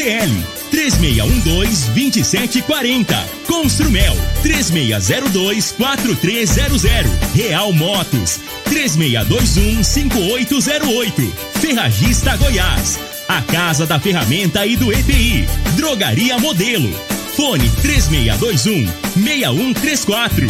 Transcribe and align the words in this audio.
CDL 0.00 0.32
3612-2740. 0.72 3.14
Construmel 3.46 4.16
3602-4300. 4.42 7.06
Real 7.34 7.70
Motos 7.74 8.40
3621-5808. 8.70 11.30
Ferragista 11.60 12.34
Goiás. 12.38 12.98
A 13.28 13.42
Casa 13.42 13.84
da 13.86 14.00
Ferramenta 14.00 14.66
e 14.66 14.74
do 14.76 14.90
EPI. 14.90 15.46
Drogaria 15.76 16.38
Modelo. 16.38 16.90
Fone 17.36 17.70
3621-6134. 17.82 20.48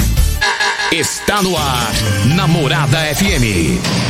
Está 0.93 1.43
no 1.43 1.57
ar, 1.57 1.93
Namorada 2.37 2.99
FM. 3.15 4.10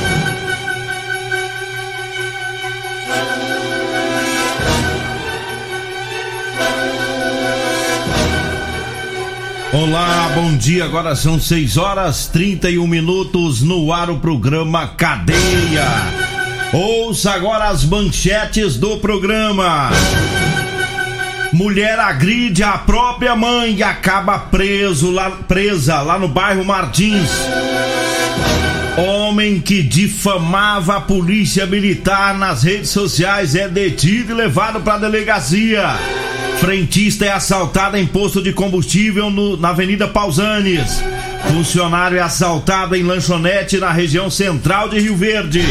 Olá, 9.73 10.29
bom 10.35 10.57
dia. 10.57 10.83
Agora 10.83 11.15
são 11.15 11.39
6 11.39 11.77
horas 11.77 12.27
31 12.27 12.85
minutos 12.85 13.61
no 13.61 13.93
ar 13.93 14.09
o 14.09 14.19
programa 14.19 14.85
Cadeia. 14.89 15.87
Ouça 16.73 17.31
agora 17.31 17.69
as 17.69 17.85
manchetes 17.85 18.75
do 18.75 18.97
programa. 18.97 19.89
Mulher 21.53 21.97
agride 21.99 22.63
a 22.63 22.77
própria 22.79 23.33
mãe 23.33 23.75
e 23.75 23.83
acaba 23.83 24.37
preso 24.37 25.09
lá, 25.09 25.31
presa 25.31 26.01
lá 26.01 26.19
no 26.19 26.27
bairro 26.27 26.65
Martins. 26.65 27.29
Homem 28.97 29.61
que 29.61 29.81
difamava 29.81 30.97
a 30.97 31.01
polícia 31.01 31.65
militar 31.65 32.37
nas 32.37 32.63
redes 32.63 32.89
sociais 32.89 33.55
é 33.55 33.67
detido 33.67 34.33
e 34.33 34.35
levado 34.35 34.81
para 34.81 34.95
a 34.95 34.99
delegacia. 34.99 35.95
Frentista 36.59 37.25
é 37.25 37.31
assaltado 37.31 37.97
em 37.97 38.05
posto 38.05 38.41
de 38.41 38.51
combustível 38.51 39.29
no, 39.29 39.55
na 39.55 39.69
Avenida 39.69 40.07
Pausanes. 40.07 41.01
Funcionário 41.47 42.17
é 42.17 42.21
assaltado 42.21 42.95
em 42.95 43.03
lanchonete 43.03 43.77
na 43.77 43.91
região 43.91 44.29
central 44.29 44.89
de 44.89 44.99
Rio 44.99 45.15
Verde. 45.15 45.63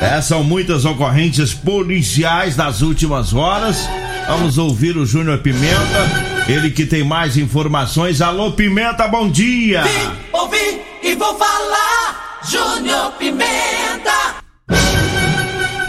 Essas 0.00 0.26
são 0.26 0.44
muitas 0.44 0.84
ocorrências 0.84 1.54
policiais 1.54 2.56
das 2.56 2.82
últimas 2.82 3.32
horas. 3.32 3.88
Vamos 4.28 4.58
ouvir 4.58 4.96
o 4.96 5.06
Júnior 5.06 5.38
Pimenta, 5.38 6.35
ele 6.48 6.70
que 6.70 6.86
tem 6.86 7.02
mais 7.02 7.36
informações. 7.36 8.20
Alô, 8.20 8.52
Pimenta, 8.52 9.08
bom 9.08 9.28
dia! 9.28 9.82
Vim, 9.82 10.10
ouvi 10.32 10.80
e 11.02 11.14
vou 11.14 11.36
falar, 11.36 12.40
Júnior 12.48 13.12
Pimenta! 13.12 14.36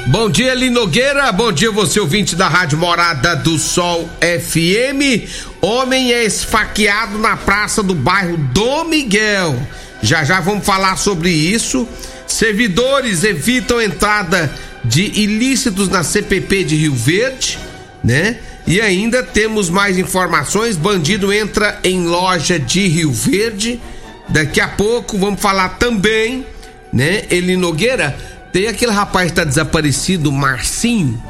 Bom 0.08 0.30
dia, 0.30 0.56
Linogueira. 0.56 1.32
Bom 1.32 1.52
dia, 1.52 1.70
você 1.70 2.00
ouvinte 2.00 2.36
da 2.36 2.48
Rádio 2.48 2.78
Morada 2.78 3.36
do 3.36 3.60
Sol 3.60 4.10
FM. 4.22 5.30
Homem 5.62 6.14
é 6.14 6.24
esfaqueado 6.24 7.20
na 7.20 7.36
praça 7.36 7.84
do 7.84 7.94
bairro 7.94 8.38
Dom 8.38 8.86
Miguel. 8.86 9.56
Já 10.02 10.24
já 10.24 10.40
vamos 10.40 10.66
falar 10.66 10.98
sobre 10.98 11.30
isso. 11.30 11.88
Servidores 12.26 13.24
evitam 13.24 13.82
entrada 13.82 14.52
de 14.84 15.04
ilícitos 15.04 15.90
na 15.90 16.04
CPP 16.04 16.64
de 16.64 16.76
Rio 16.78 16.96
Verde, 16.96 17.60
né? 18.04 18.40
E 18.68 18.82
ainda 18.82 19.24
temos 19.24 19.70
mais 19.70 19.98
informações. 19.98 20.76
Bandido 20.76 21.32
entra 21.32 21.80
em 21.84 22.06
loja 22.06 22.60
de 22.60 22.86
Rio 22.88 23.12
Verde. 23.14 23.80
Daqui 24.28 24.60
a 24.60 24.68
pouco 24.68 25.18
vamos 25.18 25.40
falar 25.40 25.78
também, 25.80 26.46
né? 26.92 27.24
Eli 27.32 27.56
Nogueira 27.56 28.18
tem 28.52 28.68
aquele 28.68 28.92
rapaz 28.92 29.30
que 29.30 29.36
tá 29.36 29.44
desaparecido, 29.44 30.32
Marcinho. 30.32 31.22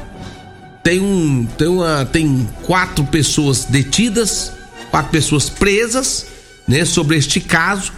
Tem 0.82 1.00
um, 1.00 1.46
tem 1.58 1.68
uma, 1.68 2.04
tem 2.06 2.48
quatro 2.62 3.04
pessoas 3.04 3.64
detidas, 3.66 4.52
quatro 4.90 5.10
pessoas 5.10 5.50
presas, 5.50 6.26
né, 6.66 6.84
sobre 6.84 7.16
este 7.16 7.40
caso, 7.40 7.92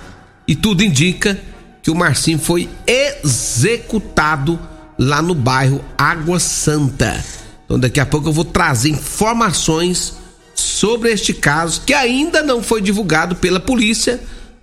e 0.49 0.57
tudo 0.57 0.83
indica 0.83 1.39
que 1.83 1.91
o 1.91 1.95
Marcinho 1.95 2.39
foi 2.39 2.69
executado 2.87 4.59
lá 4.99 5.23
no 5.23 5.35
bairro 5.35 5.85
Água 5.97 6.41
Santa. 6.41 7.25
Então 7.71 7.79
daqui 7.79 8.01
a 8.01 8.05
pouco 8.07 8.29
eu 8.29 8.33
vou 8.33 8.45
trazer 8.45 8.89
informações 8.89 10.17
sobre 10.57 11.13
este 11.13 11.33
caso 11.33 11.83
que 11.87 11.95
ainda 11.95 12.43
não 12.43 12.65
foi 12.65 12.83
divulgado 12.83 13.37
pela 13.37 13.61
polícia, 13.61 14.19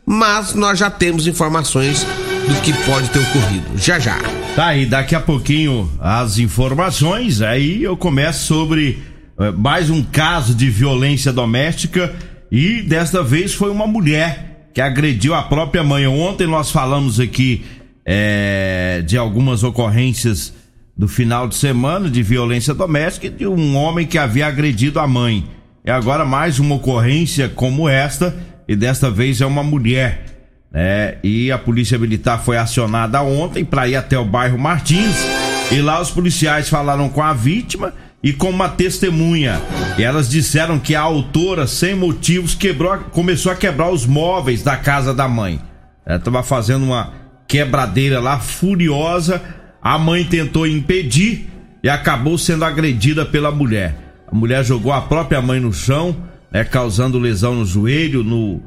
mas 0.05 0.53
nós 0.53 0.77
já 0.77 0.89
temos 0.89 1.25
informações 1.25 2.03
do 2.03 2.61
que 2.61 2.73
pode 2.85 3.09
ter 3.11 3.19
ocorrido. 3.19 3.77
Já 3.77 3.97
já. 3.97 4.19
Tá 4.57 4.67
aí, 4.67 4.85
daqui 4.85 5.15
a 5.15 5.21
pouquinho 5.21 5.89
as 6.01 6.37
informações, 6.37 7.41
aí 7.41 7.81
eu 7.81 7.95
começo 7.95 8.45
sobre 8.45 9.01
uh, 9.37 9.57
mais 9.57 9.89
um 9.89 10.03
caso 10.03 10.53
de 10.53 10.69
violência 10.69 11.31
doméstica 11.31 12.13
e 12.51 12.81
desta 12.81 13.23
vez 13.23 13.53
foi 13.53 13.71
uma 13.71 13.87
mulher 13.87 14.69
que 14.73 14.81
agrediu 14.81 15.33
a 15.33 15.43
própria 15.43 15.81
mãe. 15.81 16.05
Ontem 16.07 16.45
nós 16.45 16.71
falamos 16.71 17.21
aqui 17.21 17.63
é, 18.05 19.01
de 19.07 19.17
algumas 19.17 19.63
ocorrências 19.63 20.51
do 20.97 21.07
final 21.07 21.47
de 21.47 21.55
semana 21.55 22.09
de 22.09 22.23
violência 22.23 22.73
doméstica 22.73 23.29
de 23.29 23.45
um 23.45 23.75
homem 23.75 24.07
que 24.07 24.17
havia 24.17 24.47
agredido 24.47 24.99
a 24.99 25.07
mãe. 25.07 25.47
E 25.85 25.91
agora 25.91 26.25
mais 26.25 26.59
uma 26.59 26.75
ocorrência 26.75 27.47
como 27.47 27.87
esta, 27.87 28.35
e 28.67 28.75
desta 28.75 29.09
vez 29.11 29.39
é 29.39 29.45
uma 29.45 29.63
mulher 29.63 30.27
é, 30.73 31.17
e 31.23 31.51
a 31.51 31.57
polícia 31.57 31.97
militar 31.97 32.39
foi 32.43 32.57
acionada 32.57 33.21
ontem 33.21 33.63
para 33.63 33.87
ir 33.87 33.95
até 33.95 34.17
o 34.17 34.25
bairro 34.25 34.59
Martins. 34.59 35.25
E 35.71 35.81
lá 35.81 36.01
os 36.01 36.11
policiais 36.11 36.69
falaram 36.69 37.09
com 37.09 37.21
a 37.21 37.33
vítima 37.33 37.93
e 38.21 38.33
com 38.33 38.49
uma 38.49 38.69
testemunha. 38.69 39.61
E 39.97 40.03
elas 40.03 40.29
disseram 40.29 40.77
que 40.79 40.93
a 40.93 41.01
autora, 41.01 41.67
sem 41.67 41.95
motivos, 41.95 42.53
quebrou, 42.53 42.97
começou 43.11 43.51
a 43.51 43.55
quebrar 43.55 43.89
os 43.89 44.05
móveis 44.05 44.61
da 44.61 44.77
casa 44.77 45.13
da 45.13 45.27
mãe. 45.27 45.59
Ela 46.05 46.17
estava 46.17 46.43
fazendo 46.43 46.85
uma 46.85 47.13
quebradeira 47.47 48.19
lá 48.19 48.39
furiosa. 48.39 49.41
A 49.87 49.97
mãe 49.97 50.25
tentou 50.25 50.67
impedir 50.67 51.47
e 51.81 51.87
acabou 51.87 52.37
sendo 52.37 52.65
agredida 52.65 53.25
pela 53.25 53.51
mulher. 53.51 53.95
A 54.29 54.35
mulher 54.35 54.61
jogou 54.61 54.91
a 54.91 54.99
própria 54.99 55.41
mãe 55.41 55.61
no 55.61 55.71
chão, 55.71 56.13
né, 56.51 56.65
causando 56.65 57.17
lesão 57.17 57.55
no 57.55 57.65
joelho, 57.65 58.21
no, 58.21 58.61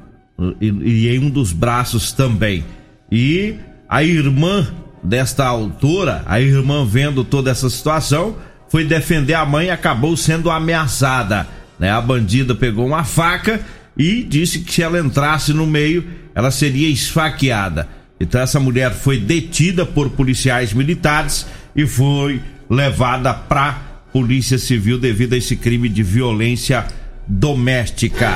e, 0.59 0.69
e 0.71 1.09
em 1.15 1.19
um 1.19 1.29
dos 1.29 1.53
braços 1.53 2.11
também. 2.11 2.65
E 3.13 3.55
a 3.87 4.03
irmã 4.03 4.67
desta 5.05 5.45
autora, 5.45 6.23
a 6.25 6.41
irmã 6.41 6.87
vendo 6.87 7.23
toda 7.23 7.51
essa 7.51 7.69
situação, 7.69 8.39
foi 8.71 8.87
defender 8.87 9.35
a 9.35 9.45
mãe 9.45 9.67
e 9.67 9.71
acabou 9.71 10.17
sendo 10.17 10.51
ameaçada. 10.51 11.47
Né? 11.79 11.91
A 11.91 12.01
bandida 12.01 12.55
pegou 12.55 12.87
uma 12.87 13.05
faca 13.05 13.61
e 13.95 14.23
disse 14.23 14.61
que 14.61 14.73
se 14.73 14.83
ela 14.83 14.99
entrasse 14.99 15.53
no 15.53 15.67
meio, 15.67 16.03
ela 16.35 16.51
seria 16.51 16.89
esfaqueada. 16.89 18.00
Então 18.21 18.41
essa 18.41 18.61
mulher 18.61 18.93
foi 18.93 19.19
detida 19.19 19.87
por 19.87 20.11
policiais 20.11 20.75
militares 20.75 21.47
e 21.75 21.87
foi 21.87 22.41
levada 22.69 23.33
para 23.33 23.91
Polícia 24.13 24.59
Civil 24.59 24.99
devido 24.99 25.33
a 25.33 25.39
esse 25.39 25.57
crime 25.57 25.89
de 25.89 26.03
violência 26.03 26.87
doméstica. 27.27 28.33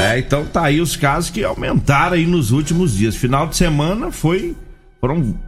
É, 0.00 0.18
então 0.18 0.44
tá 0.44 0.64
aí 0.64 0.80
os 0.80 0.96
casos 0.96 1.30
que 1.30 1.44
aumentaram 1.44 2.14
aí 2.14 2.26
nos 2.26 2.50
últimos 2.50 2.96
dias. 2.96 3.14
Final 3.14 3.46
de 3.46 3.56
semana 3.56 4.10
foi 4.10 4.56
foram 5.00 5.38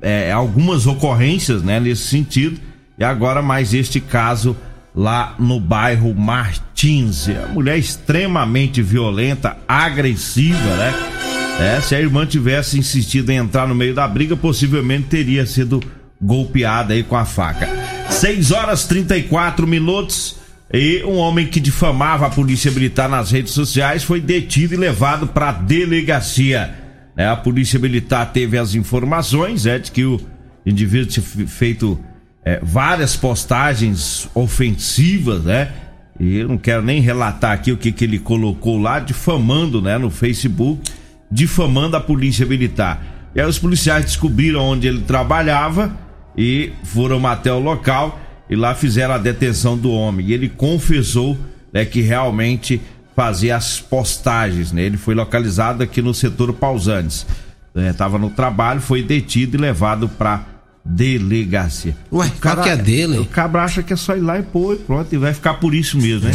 é, 0.00 0.30
algumas 0.30 0.86
ocorrências, 0.86 1.62
né, 1.62 1.80
nesse 1.80 2.04
sentido. 2.04 2.60
E 2.96 3.04
agora 3.04 3.42
mais 3.42 3.74
este 3.74 4.00
caso 4.00 4.56
lá 4.94 5.34
no 5.38 5.58
bairro 5.58 6.14
Martins. 6.14 7.28
A 7.28 7.48
mulher 7.48 7.78
extremamente 7.78 8.82
violenta, 8.82 9.56
agressiva, 9.66 10.76
né? 10.76 11.27
É, 11.58 11.80
se 11.80 11.94
a 11.94 12.00
irmã 12.00 12.24
tivesse 12.24 12.78
insistido 12.78 13.30
em 13.30 13.36
entrar 13.36 13.66
no 13.66 13.74
meio 13.74 13.92
da 13.92 14.06
briga, 14.06 14.36
possivelmente 14.36 15.08
teria 15.08 15.44
sido 15.44 15.82
golpeada 16.20 16.94
aí 16.94 17.02
com 17.02 17.16
a 17.16 17.24
faca. 17.24 17.68
6 18.10 18.52
horas 18.52 18.86
34 18.86 19.66
minutos. 19.66 20.36
E 20.72 21.02
um 21.02 21.16
homem 21.16 21.46
que 21.46 21.58
difamava 21.58 22.26
a 22.26 22.30
polícia 22.30 22.70
militar 22.70 23.08
nas 23.08 23.30
redes 23.30 23.54
sociais 23.54 24.04
foi 24.04 24.20
detido 24.20 24.74
e 24.74 24.76
levado 24.76 25.26
para 25.28 25.48
a 25.48 25.52
delegacia. 25.52 26.74
É, 27.16 27.26
a 27.26 27.34
polícia 27.34 27.78
militar 27.78 28.32
teve 28.32 28.56
as 28.56 28.74
informações 28.74 29.66
é, 29.66 29.78
de 29.78 29.90
que 29.90 30.04
o 30.04 30.20
indivíduo 30.64 31.06
tinha 31.06 31.24
feito 31.46 31.98
é, 32.44 32.60
várias 32.62 33.16
postagens 33.16 34.28
ofensivas, 34.34 35.42
né? 35.42 35.72
E 36.20 36.36
eu 36.36 36.48
não 36.48 36.58
quero 36.58 36.82
nem 36.82 37.00
relatar 37.00 37.52
aqui 37.52 37.72
o 37.72 37.76
que, 37.76 37.90
que 37.90 38.04
ele 38.04 38.18
colocou 38.18 38.78
lá, 38.78 39.00
difamando, 39.00 39.80
né, 39.80 39.96
no 39.98 40.10
Facebook, 40.10 40.82
difamando 41.30 41.96
a 41.96 42.00
polícia 42.00 42.44
militar. 42.46 43.30
E 43.34 43.40
aí 43.40 43.46
os 43.46 43.58
policiais 43.58 44.04
descobriram 44.04 44.60
onde 44.60 44.86
ele 44.88 45.00
trabalhava 45.02 45.94
e 46.36 46.72
foram 46.84 47.24
até 47.26 47.52
o 47.52 47.58
local 47.58 48.18
e 48.48 48.56
lá 48.56 48.74
fizeram 48.74 49.14
a 49.14 49.18
detenção 49.18 49.76
do 49.76 49.90
homem. 49.90 50.26
E 50.26 50.32
ele 50.32 50.48
confessou 50.48 51.36
né, 51.72 51.84
que 51.84 52.00
realmente 52.00 52.80
fazia 53.14 53.56
as 53.56 53.78
postagens. 53.80 54.72
Né? 54.72 54.82
Ele 54.82 54.96
foi 54.96 55.14
localizado 55.14 55.82
aqui 55.82 56.00
no 56.00 56.14
setor 56.14 56.52
Pausantes. 56.54 57.26
Estava 57.74 58.18
no 58.18 58.30
trabalho, 58.30 58.80
foi 58.80 59.02
detido 59.02 59.56
e 59.56 59.60
levado 59.60 60.08
para 60.08 60.44
delegacia. 60.84 61.94
Ué, 62.10 62.26
O 62.26 62.40
cara- 62.40 62.62
que 62.62 62.68
é 62.70 62.76
dele? 62.76 63.18
O 63.18 63.26
cabra 63.26 63.62
acha 63.62 63.82
que 63.82 63.92
é 63.92 63.96
só 63.96 64.16
ir 64.16 64.20
lá 64.20 64.38
e 64.38 64.42
pôr 64.42 64.74
e 64.74 64.78
pronto, 64.78 65.14
e 65.14 65.18
vai 65.18 65.34
ficar 65.34 65.54
por 65.54 65.74
isso 65.74 65.98
mesmo, 65.98 66.28
né? 66.28 66.34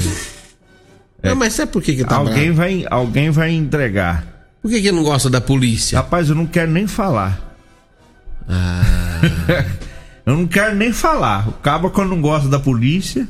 Não, 1.24 1.36
mas 1.36 1.54
sabe 1.54 1.72
por 1.72 1.82
que 1.82 1.96
que 1.96 2.04
tá 2.06 2.18
alguém, 2.18 2.52
bravo? 2.52 2.58
vai, 2.58 2.86
alguém 2.90 3.30
vai 3.30 3.52
entregar. 3.52 4.26
Por 4.64 4.72
que 4.72 4.82
que 4.82 4.92
não 4.92 5.04
gosta 5.04 5.30
da 5.30 5.40
polícia? 5.42 5.98
Rapaz, 6.00 6.30
eu 6.30 6.36
não 6.36 6.48
quero 6.48 6.72
nem 6.72 6.88
falar. 6.88 7.56
Ah. 8.50 8.82
eu 10.26 10.36
não 10.38 10.48
quero 10.48 10.74
nem 10.76 10.92
falar. 10.92 11.48
O 11.50 11.52
cabo 11.54 11.90
quando 11.92 12.10
não 12.12 12.22
gosta 12.22 12.48
da 12.48 12.60
polícia. 12.60 13.28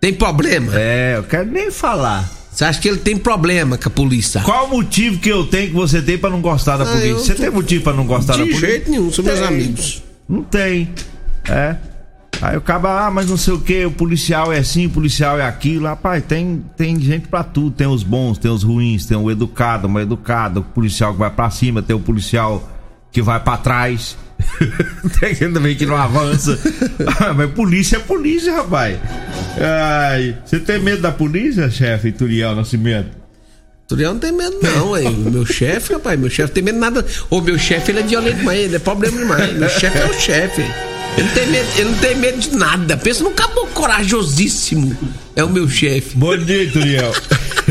Tem 0.00 0.12
problema? 0.14 0.72
É, 0.74 1.14
eu 1.16 1.22
quero 1.24 1.50
nem 1.50 1.70
falar. 1.70 2.30
Você 2.52 2.64
acha 2.64 2.80
que 2.80 2.88
ele 2.88 2.98
tem 2.98 3.16
problema 3.16 3.78
com 3.78 3.88
a 3.88 3.90
polícia? 3.90 4.40
Qual 4.42 4.66
o 4.66 4.70
motivo 4.70 5.18
que 5.18 5.28
eu 5.30 5.46
tenho 5.46 5.68
que 5.68 5.74
você 5.74 6.02
tem 6.02 6.18
pra 6.18 6.28
não 6.30 6.40
gostar 6.40 6.76
da 6.76 6.84
Ah, 6.84 6.92
polícia? 6.92 7.18
Você 7.18 7.34
tô- 7.34 7.42
tem 7.42 7.50
motivo 7.50 7.84
pra 7.84 7.92
não 7.94 8.06
gostar 8.06 8.32
da 8.36 8.44
De 8.44 8.50
polícia? 8.50 8.68
jeito 8.68 8.90
nenhum, 8.90 9.10
são 9.12 9.24
meus 9.24 9.40
amigos. 9.40 10.02
Não 10.28 10.42
tem. 10.42 10.90
É. 11.48 11.76
Aí 12.40 12.56
o 12.56 12.60
cabo, 12.60 12.88
ah, 12.88 13.10
mas 13.10 13.28
não 13.28 13.36
sei 13.36 13.52
o 13.52 13.60
que, 13.60 13.84
o 13.84 13.90
policial 13.90 14.50
é 14.52 14.58
assim, 14.58 14.86
o 14.86 14.90
policial 14.90 15.38
é 15.38 15.46
aquilo. 15.46 15.86
Rapaz, 15.86 16.24
tem, 16.24 16.64
tem 16.76 16.98
gente 16.98 17.28
pra 17.28 17.44
tudo. 17.44 17.70
Tem 17.70 17.86
os 17.86 18.02
bons, 18.02 18.38
tem 18.38 18.50
os 18.50 18.62
ruins, 18.62 19.04
tem 19.04 19.16
o 19.16 19.30
educado, 19.30 19.86
o 19.86 19.90
mal 19.90 20.02
educado, 20.02 20.60
o 20.60 20.62
policial 20.64 21.12
que 21.12 21.18
vai 21.18 21.30
pra 21.30 21.50
cima, 21.50 21.82
tem 21.82 21.94
o 21.94 22.00
policial 22.00 22.66
que 23.12 23.20
vai 23.20 23.40
pra 23.40 23.58
trás. 23.58 24.16
tem 25.20 25.34
gente 25.34 25.52
também 25.52 25.76
que 25.76 25.84
não 25.84 25.96
avança. 25.96 26.58
Ah, 27.20 27.32
mas 27.36 27.50
polícia 27.50 27.96
é 27.96 28.00
polícia, 28.00 28.54
rapaz. 28.54 28.98
Ai, 29.60 30.38
você 30.42 30.58
tem 30.58 30.80
medo 30.80 31.02
da 31.02 31.12
polícia, 31.12 31.70
chefe 31.70 32.10
Turiel 32.10 32.54
Nascimento? 32.54 33.20
Turiel 33.86 34.14
não 34.14 34.20
tem 34.20 34.32
medo, 34.32 34.56
não, 34.62 34.96
hein? 34.96 35.10
Meu 35.30 35.44
chefe, 35.44 35.92
rapaz, 35.92 36.18
meu 36.18 36.30
chefe 36.30 36.52
tem 36.54 36.62
medo 36.62 36.78
nada. 36.78 37.04
Ô, 37.28 37.40
meu 37.40 37.58
chefe, 37.58 37.90
ele 37.90 38.00
é 38.00 38.02
violento 38.04 38.38
demais, 38.38 38.60
ele 38.60 38.76
é 38.76 38.78
problema 38.78 39.18
demais. 39.18 39.58
Meu 39.58 39.68
chefe 39.68 39.98
é 39.98 40.06
o 40.06 40.14
chefe. 40.14 40.89
Ele 41.16 41.26
não, 41.26 41.34
tem 41.34 41.46
medo, 41.48 41.68
ele 41.76 41.90
não 41.90 41.98
tem 41.98 42.16
medo 42.16 42.38
de 42.38 42.56
nada. 42.56 42.96
Pensa 42.96 43.24
num 43.24 43.34
caboclo 43.34 43.68
corajosíssimo. 43.74 44.96
É 45.36 45.44
o 45.44 45.50
meu 45.50 45.68
chefe. 45.68 46.16
Bom 46.16 46.36
dia, 46.36 46.70
Turiel. 46.70 47.12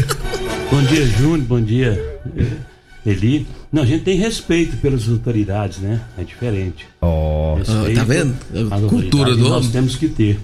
Bom 0.70 0.82
dia, 0.84 1.06
Júnior. 1.06 1.40
Bom 1.48 1.62
dia, 1.62 2.20
Eli. 3.06 3.48
Não, 3.72 3.84
a 3.84 3.86
gente 3.86 4.04
tem 4.04 4.18
respeito 4.18 4.78
pelas 4.78 5.08
autoridades, 5.08 5.78
né? 5.80 6.02
É 6.18 6.24
diferente. 6.24 6.88
Ó. 7.02 7.56
Respeito 7.56 7.96
tá 7.96 8.04
vendo? 8.04 8.36
A 8.72 8.80
cultura 8.88 9.36
do 9.36 9.44
nós 9.44 9.58
homem. 9.58 9.70
temos 9.72 9.96
que 9.96 10.08
ter. 10.08 10.40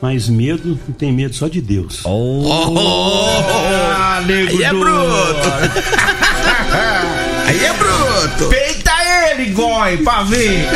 Mas 0.00 0.28
medo, 0.28 0.78
não 0.86 0.94
tem 0.94 1.12
medo 1.12 1.34
só 1.34 1.48
de 1.48 1.60
Deus. 1.62 2.02
Ah, 2.04 4.22
nego 4.26 4.50
Aí 4.50 4.62
é 4.62 4.70
bruto. 4.70 5.48
Aí 7.46 7.64
é 7.64 7.72
bruto. 7.72 8.48
Peita 8.50 8.83
ele, 9.34 9.50
Goi, 9.52 9.98
pra 9.98 10.22
ver. 10.22 10.66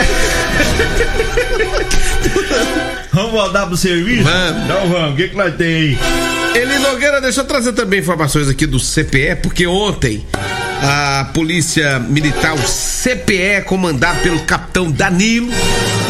vamos 3.13 3.33
voltar 3.33 3.67
pro 3.67 3.77
serviço? 3.77 4.25
Vamos. 4.25 4.65
Então 4.65 4.89
vamos, 4.89 5.13
o 5.13 5.17
que, 5.17 5.29
que 5.29 5.37
nós 5.37 5.55
tem 5.57 5.75
aí? 5.75 5.99
Eli 6.55 6.79
Nogueira, 6.79 7.21
deixa 7.21 7.41
eu 7.41 7.45
trazer 7.45 7.73
também 7.73 8.01
informações 8.01 8.49
aqui 8.49 8.67
do 8.67 8.79
CPE, 8.81 9.37
porque 9.43 9.67
ontem 9.67 10.27
a 10.83 11.31
Polícia 11.35 11.99
Militar, 11.99 12.55
o 12.55 12.59
CPE, 12.59 13.63
comandado 13.67 14.21
pelo 14.21 14.41
capitão 14.41 14.91
Danilo, 14.91 15.49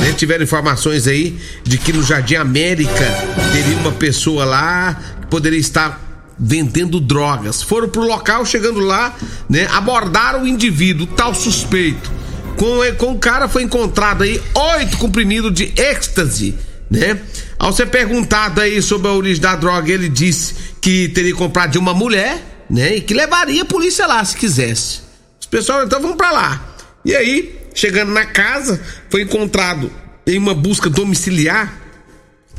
né, 0.00 0.12
tiveram 0.16 0.44
informações 0.44 1.06
aí 1.06 1.38
de 1.64 1.76
que 1.76 1.92
no 1.92 2.02
Jardim 2.02 2.36
América 2.36 3.04
teria 3.52 3.76
uma 3.78 3.92
pessoa 3.92 4.44
lá 4.44 4.98
que 5.20 5.26
poderia 5.26 5.58
estar 5.58 6.00
vendendo 6.38 7.00
drogas. 7.00 7.62
Foram 7.62 7.88
pro 7.88 8.02
local, 8.02 8.44
chegando 8.46 8.80
lá, 8.80 9.14
né, 9.48 9.66
abordaram 9.72 10.42
o 10.44 10.46
indivíduo, 10.46 11.04
o 11.04 11.06
tal 11.08 11.34
suspeito. 11.34 12.10
Com, 12.58 12.80
com 12.96 13.12
o 13.12 13.18
cara 13.18 13.48
foi 13.48 13.62
encontrado 13.62 14.24
aí 14.24 14.42
oito 14.74 14.98
comprimidos 14.98 15.54
de 15.54 15.72
êxtase, 15.76 16.56
né? 16.90 17.20
Ao 17.56 17.72
ser 17.72 17.86
perguntado 17.86 18.60
aí 18.60 18.82
sobre 18.82 19.08
a 19.08 19.12
origem 19.12 19.40
da 19.40 19.54
droga, 19.54 19.92
ele 19.92 20.08
disse 20.08 20.54
que 20.80 21.08
teria 21.08 21.34
comprado 21.36 21.70
de 21.70 21.78
uma 21.78 21.94
mulher, 21.94 22.64
né? 22.68 22.96
E 22.96 23.00
que 23.00 23.14
levaria 23.14 23.62
a 23.62 23.64
polícia 23.64 24.06
lá 24.08 24.24
se 24.24 24.36
quisesse. 24.36 25.02
Os 25.40 25.46
pessoal, 25.46 25.84
então 25.84 26.02
vamos 26.02 26.16
pra 26.16 26.32
lá. 26.32 26.74
E 27.04 27.14
aí, 27.14 27.56
chegando 27.72 28.12
na 28.12 28.26
casa, 28.26 28.80
foi 29.08 29.22
encontrado 29.22 29.90
em 30.26 30.36
uma 30.36 30.52
busca 30.52 30.90
domiciliar 30.90 31.72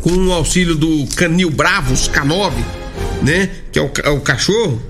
com 0.01 0.11
o 0.11 0.31
auxílio 0.31 0.75
do 0.75 1.07
Canil 1.13 1.49
Bravos, 1.49 2.07
K9, 2.07 2.53
né? 3.21 3.49
Que 3.69 3.79
é 3.79 3.81
o, 3.81 3.91
é 4.03 4.09
o 4.09 4.21
cachorro. 4.21 4.81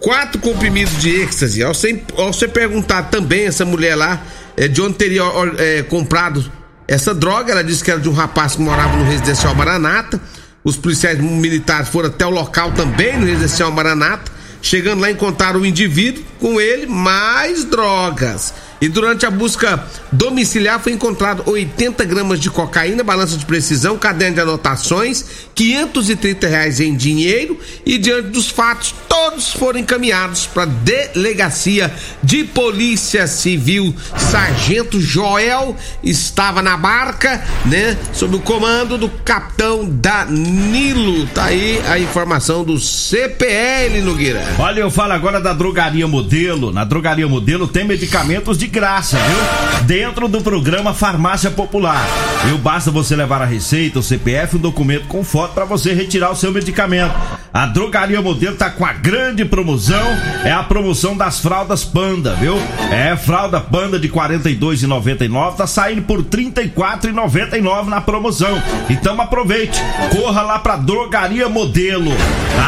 Quatro 0.00 0.38
comprimidos 0.38 1.00
de 1.00 1.10
êxtase. 1.10 1.62
Ao 1.62 1.72
ser, 1.72 2.04
ao 2.16 2.32
ser 2.32 2.48
perguntar 2.48 3.04
também 3.04 3.46
essa 3.46 3.64
mulher 3.64 3.94
lá 3.96 4.22
é, 4.56 4.68
de 4.68 4.80
onde 4.80 4.94
teria 4.94 5.22
é, 5.58 5.82
comprado 5.82 6.50
essa 6.86 7.14
droga, 7.14 7.52
ela 7.52 7.62
disse 7.62 7.84
que 7.84 7.90
era 7.90 8.00
de 8.00 8.08
um 8.08 8.12
rapaz 8.12 8.56
que 8.56 8.62
morava 8.62 8.96
no 8.96 9.04
residencial 9.04 9.54
Maranata. 9.54 10.20
Os 10.64 10.76
policiais 10.76 11.18
militares 11.20 11.88
foram 11.88 12.08
até 12.08 12.26
o 12.26 12.30
local 12.30 12.72
também, 12.72 13.16
no 13.16 13.26
residencial 13.26 13.70
Maranata. 13.70 14.30
Chegando 14.60 15.00
lá, 15.00 15.10
encontraram 15.10 15.60
o 15.60 15.66
indivíduo 15.66 16.22
com 16.38 16.60
ele, 16.60 16.86
mais 16.86 17.64
drogas. 17.64 18.52
E 18.80 18.88
durante 18.88 19.26
a 19.26 19.30
busca 19.30 19.84
domiciliar 20.10 20.80
foi 20.80 20.92
encontrado 20.92 21.42
80 21.46 22.02
gramas 22.04 22.40
de 22.40 22.48
cocaína, 22.48 23.04
balança 23.04 23.36
de 23.36 23.44
precisão, 23.44 23.98
caderno 23.98 24.36
de 24.36 24.40
anotações, 24.40 25.24
530 25.54 26.46
reais 26.46 26.80
em 26.80 26.96
dinheiro 26.96 27.58
e 27.84 27.98
diante 27.98 28.28
dos 28.28 28.48
fatos, 28.48 28.94
todos 29.06 29.52
foram 29.52 29.80
encaminhados 29.80 30.46
para 30.46 30.64
delegacia 30.64 31.92
de 32.22 32.44
polícia 32.44 33.26
civil. 33.26 33.94
Sargento 34.16 34.98
Joel 35.00 35.76
estava 36.02 36.62
na 36.62 36.76
barca, 36.76 37.44
né, 37.66 37.98
sob 38.14 38.36
o 38.36 38.40
comando 38.40 38.96
do 38.96 39.08
capitão 39.08 39.84
Danilo. 39.84 41.26
Tá 41.28 41.44
aí 41.44 41.82
a 41.86 41.98
informação 41.98 42.64
do 42.64 42.78
CPL, 42.78 44.00
Nogueira. 44.00 44.42
Olha, 44.58 44.80
eu 44.80 44.90
falo 44.90 45.12
agora 45.12 45.40
da 45.40 45.52
Drogaria 45.52 46.08
Modelo. 46.08 46.72
Na 46.72 46.84
Drogaria 46.84 47.28
Modelo 47.28 47.68
tem 47.68 47.84
medicamentos 47.84 48.56
de 48.56 48.69
graça, 48.70 49.18
viu? 49.18 49.84
Dentro 49.84 50.28
do 50.28 50.40
programa 50.40 50.94
Farmácia 50.94 51.50
Popular. 51.50 52.06
Eu 52.48 52.56
basta 52.56 52.90
você 52.90 53.16
levar 53.16 53.42
a 53.42 53.44
receita, 53.44 53.98
o 53.98 54.02
CPF, 54.02 54.56
um 54.56 54.60
documento 54.60 55.08
com 55.08 55.24
foto 55.24 55.52
para 55.52 55.64
você 55.64 55.92
retirar 55.92 56.30
o 56.30 56.36
seu 56.36 56.52
medicamento. 56.52 57.12
A 57.52 57.66
Drogaria 57.66 58.22
Modelo 58.22 58.54
tá 58.54 58.70
com 58.70 58.86
a 58.86 58.92
grande 58.92 59.44
promoção, 59.44 60.06
é 60.44 60.52
a 60.52 60.62
promoção 60.62 61.16
das 61.16 61.40
fraldas 61.40 61.82
Panda, 61.82 62.34
viu? 62.36 62.54
É 62.92 63.16
fralda 63.16 63.60
Panda 63.60 63.98
de 63.98 64.06
R$ 64.06 64.14
42,99, 64.14 65.56
tá 65.56 65.66
saindo 65.66 66.02
por 66.02 66.20
R$ 66.20 66.26
34,99 66.26 67.86
na 67.86 68.00
promoção. 68.00 68.62
Então 68.88 69.20
aproveite, 69.20 69.80
corra 70.16 70.42
lá 70.42 70.58
pra 70.60 70.76
Drogaria 70.76 71.48
Modelo. 71.48 72.12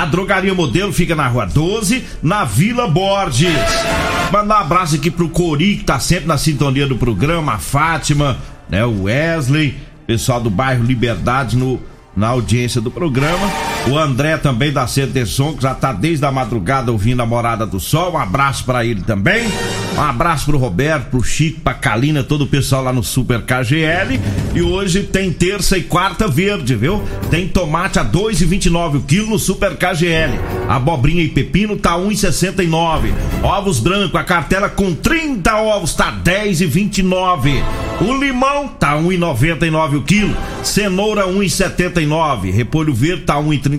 A 0.01 0.05
Drogaria 0.05 0.53
Modelo 0.53 0.93
fica 0.93 1.15
na 1.15 1.29
Rua 1.29 1.47
12, 1.47 2.05
na 2.21 2.45
Vila 2.45 2.89
Borges. 2.89 3.53
Mandar 4.33 4.59
um 4.59 4.63
abraço 4.63 4.97
aqui 4.97 5.13
pro 5.13 5.29
Cori, 5.29 5.77
que 5.77 5.85
tá 5.85 6.01
sempre 6.01 6.27
na 6.27 6.37
sintonia 6.37 6.89
do 6.89 6.97
programa, 6.97 7.55
a 7.55 7.59
Fátima, 7.59 8.37
né, 8.69 8.85
o 8.85 9.05
Wesley, 9.05 9.77
pessoal 10.09 10.41
do 10.41 10.51
bairro 10.51 10.83
Liberdade 10.83 11.57
no 11.57 11.81
na 12.17 12.29
audiência 12.29 12.81
do 12.81 12.91
programa. 12.91 13.51
O 13.91 13.99
André 13.99 14.37
também 14.37 14.73
da 14.73 14.87
Som, 14.87 15.55
que 15.55 15.63
já 15.63 15.75
tá 15.75 15.93
desde 15.93 16.25
a 16.25 16.31
madrugada 16.31 16.93
ouvindo 16.93 17.21
a 17.21 17.27
Morada 17.27 17.67
do 17.67 17.81
Sol. 17.81 18.13
Um 18.13 18.19
abraço 18.19 18.65
para 18.65 18.85
ele 18.85 19.03
também. 19.03 19.47
Um 19.97 20.01
abraço 20.01 20.47
pro 20.47 20.57
Roberto, 20.57 21.11
pro 21.11 21.23
Chico, 21.23 21.61
pra 21.61 21.75
Kalina, 21.75 22.23
todo 22.23 22.43
o 22.43 22.47
pessoal 22.47 22.85
lá 22.85 22.93
no 22.93 23.03
Super 23.03 23.43
KGL. 23.43 24.21
E 24.55 24.63
hoje 24.63 25.03
tem 25.03 25.33
terça 25.33 25.77
e 25.77 25.83
quarta 25.83 26.29
verde, 26.29 26.77
viu? 26.77 27.03
Tem 27.29 27.49
tomate 27.49 27.99
a 27.99 28.05
2,29 28.05 28.97
o 28.97 29.01
quilo 29.01 29.31
no 29.31 29.39
Super 29.39 29.77
KGL. 29.77 30.39
Abobrinha 30.69 31.23
e 31.23 31.29
pepino 31.29 31.77
tá 31.77 31.99
1,69. 31.99 33.13
Ovos 33.43 33.81
brancos, 33.81 34.15
a 34.15 34.25
cartela 34.25 34.69
com 34.69 34.95
30 34.95 35.57
ovos 35.57 35.95
tá 35.95 36.13
10,29. 36.25 37.63
O 38.01 38.17
limão 38.17 38.69
tá 38.69 38.97
1,99 38.97 39.99
o 39.99 40.03
quilo. 40.03 40.37
Cenoura 40.63 41.27
1,79. 41.27 42.53
Repolho 42.53 42.95
verde 42.95 43.25
tá 43.25 43.35
1,39. 43.35 43.72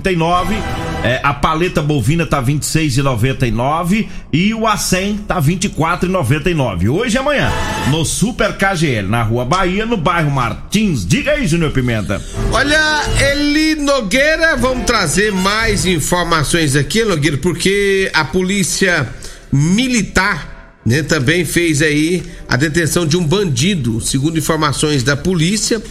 É, 1.03 1.19
a 1.21 1.33
paleta 1.33 1.81
bovina 1.81 2.25
tá 2.25 2.41
26,99 2.41 4.07
e 4.31 4.53
o 4.53 4.65
acém 4.65 5.17
tá 5.17 5.41
24,99. 5.41 6.89
Hoje 6.89 7.15
e 7.15 7.19
amanhã 7.19 7.51
no 7.89 8.05
Super 8.05 8.57
KGL, 8.57 9.09
na 9.09 9.21
Rua 9.21 9.43
Bahia, 9.43 9.85
no 9.85 9.97
bairro 9.97 10.31
Martins. 10.31 11.05
Diga 11.05 11.31
aí, 11.31 11.45
Júnior 11.45 11.71
Pimenta. 11.71 12.21
Olha, 12.51 13.03
Eli 13.19 13.75
Nogueira, 13.75 14.55
vamos 14.55 14.85
trazer 14.85 15.31
mais 15.31 15.85
informações 15.85 16.75
aqui, 16.75 17.03
Nogueira, 17.03 17.37
porque 17.37 18.09
a 18.13 18.23
polícia 18.23 19.09
militar 19.51 20.79
né, 20.85 21.03
também 21.03 21.45
fez 21.45 21.81
aí 21.81 22.23
a 22.47 22.55
detenção 22.55 23.05
de 23.05 23.17
um 23.17 23.25
bandido, 23.25 23.99
segundo 24.01 24.37
informações 24.37 25.03
da 25.03 25.15
polícia. 25.15 25.81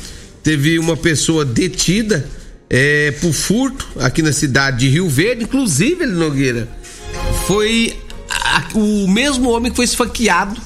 teve 0.43 0.79
uma 0.79 0.97
pessoa 0.97 1.45
detida 1.45 2.27
é, 2.75 3.11
por 3.21 3.33
furto 3.35 3.87
aqui 4.01 4.23
na 4.23 4.33
cidade 4.33 4.79
de 4.79 4.89
Rio 4.89 5.07
Verde, 5.09 5.45
inclusive 5.45 6.03
ele 6.05 6.13
Nogueira. 6.13 6.67
Foi 7.47 8.01
a- 8.31 8.65
o 8.75 9.07
mesmo 9.07 9.51
homem 9.51 9.71
que 9.71 9.77
foi 9.77 9.85
esfaqueado 9.85 10.59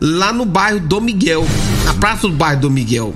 lá 0.00 0.32
no 0.32 0.46
bairro 0.46 0.80
do 0.80 1.00
Miguel, 1.02 1.46
na 1.84 1.92
praça 1.92 2.22
do 2.26 2.32
bairro 2.32 2.62
do 2.62 2.70
Miguel. 2.70 3.14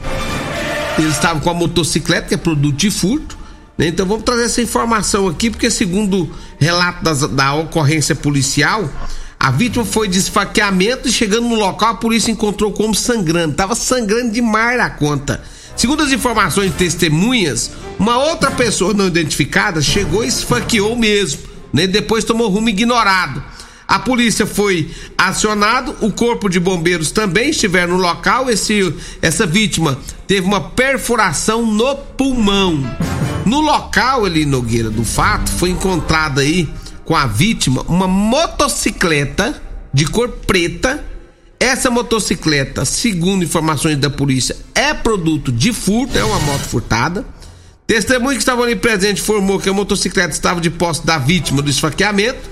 Ele 0.99 1.09
estava 1.09 1.41
com 1.41 1.49
a 1.49 1.55
motocicleta, 1.55 2.29
que 2.29 2.35
é 2.35 2.37
produto 2.37 2.77
de 2.77 2.91
furto. 2.91 3.39
né? 3.77 3.89
Então 3.89 4.07
vamos 4.07 4.23
trazer 4.23 4.45
essa 4.45 4.63
informação 4.63 5.27
aqui, 5.27 5.51
porque 5.51 5.69
segundo 5.69 6.31
relato 6.61 7.03
das- 7.03 7.27
da 7.31 7.55
ocorrência 7.55 8.15
policial, 8.15 8.89
a 9.41 9.51
vítima 9.51 9.85
foi 9.85 10.07
de 10.07 10.17
esfaqueamento 10.17 11.09
e 11.09 11.11
chegando 11.11 11.49
no 11.49 11.57
local, 11.57 11.91
a 11.91 11.95
polícia 11.95 12.31
encontrou 12.31 12.71
como 12.73 12.95
sangrando. 12.95 13.55
Tava 13.57 13.75
sangrando 13.75 14.31
demais 14.31 14.79
a 14.79 14.89
conta. 14.91 15.43
Segundo 15.77 16.03
as 16.03 16.13
informações 16.13 16.71
de 16.71 16.77
testemunhas, 16.77 17.71
uma 17.99 18.17
outra 18.19 18.51
pessoa 18.51 18.95
não 18.95 19.07
identificada 19.07 19.81
chegou 19.83 20.25
e 20.25 20.29
esfaqueou 20.29 20.97
mesmo. 20.97 21.41
Né? 21.73 21.87
Depois 21.87 22.25
tomou 22.25 22.49
rumo 22.49 22.69
ignorado. 22.69 23.43
A 23.87 23.99
polícia 23.99 24.47
foi 24.47 24.91
acionado, 25.17 25.95
o 26.01 26.11
corpo 26.11 26.49
de 26.49 26.59
bombeiros 26.59 27.11
também 27.11 27.51
estiver 27.51 27.87
no 27.87 27.97
local. 27.97 28.49
Esse, 28.49 28.95
essa 29.21 29.47
vítima 29.47 29.99
teve 30.27 30.47
uma 30.47 30.61
perfuração 30.61 31.67
no 31.67 31.95
pulmão. 31.95 32.83
No 33.45 33.61
local 33.61 34.25
ali, 34.25 34.47
Nogueira, 34.47 34.89
do 34.89 35.05
fato, 35.05 35.51
foi 35.51 35.71
encontrada 35.71 36.41
aí 36.41 36.69
com 37.05 37.15
a 37.15 37.27
vítima 37.27 37.85
uma 37.87 38.09
motocicleta 38.09 39.61
de 39.93 40.07
cor 40.07 40.29
preta. 40.47 41.05
Essa 41.65 41.91
motocicleta, 41.91 42.85
segundo 42.85 43.43
informações 43.43 43.97
da 43.97 44.11
polícia, 44.11 44.55
é 44.75 44.93
produto 44.93 45.51
de 45.51 45.73
furto, 45.73 46.19
é 46.19 46.23
uma 46.23 46.39
moto 46.41 46.61
furtada. 46.61 47.25
Testemunho 47.87 48.37
que 48.37 48.43
estavam 48.43 48.65
ali 48.65 48.77
presente 48.77 49.23
informou 49.23 49.59
que 49.59 49.71
a 49.71 49.73
motocicleta 49.73 50.35
estava 50.35 50.61
de 50.61 50.69
posse 50.69 51.07
da 51.07 51.17
vítima 51.17 51.63
do 51.63 51.71
esfaqueamento. 51.71 52.51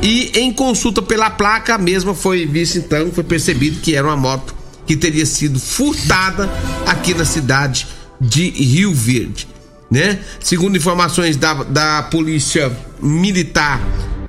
E 0.00 0.30
em 0.38 0.52
consulta 0.52 1.02
pela 1.02 1.30
placa, 1.30 1.74
a 1.74 1.78
mesma 1.78 2.14
foi 2.14 2.46
vista 2.46 2.78
então, 2.78 3.10
foi 3.10 3.24
percebido 3.24 3.80
que 3.80 3.96
era 3.96 4.06
uma 4.06 4.16
moto 4.16 4.54
que 4.86 4.96
teria 4.96 5.26
sido 5.26 5.58
furtada 5.58 6.48
aqui 6.86 7.12
na 7.12 7.24
cidade 7.24 7.88
de 8.20 8.50
Rio 8.50 8.94
Verde, 8.94 9.48
né? 9.90 10.20
Segundo 10.38 10.76
informações 10.76 11.36
da, 11.36 11.54
da 11.64 12.04
polícia 12.04 12.70
militar, 13.02 13.80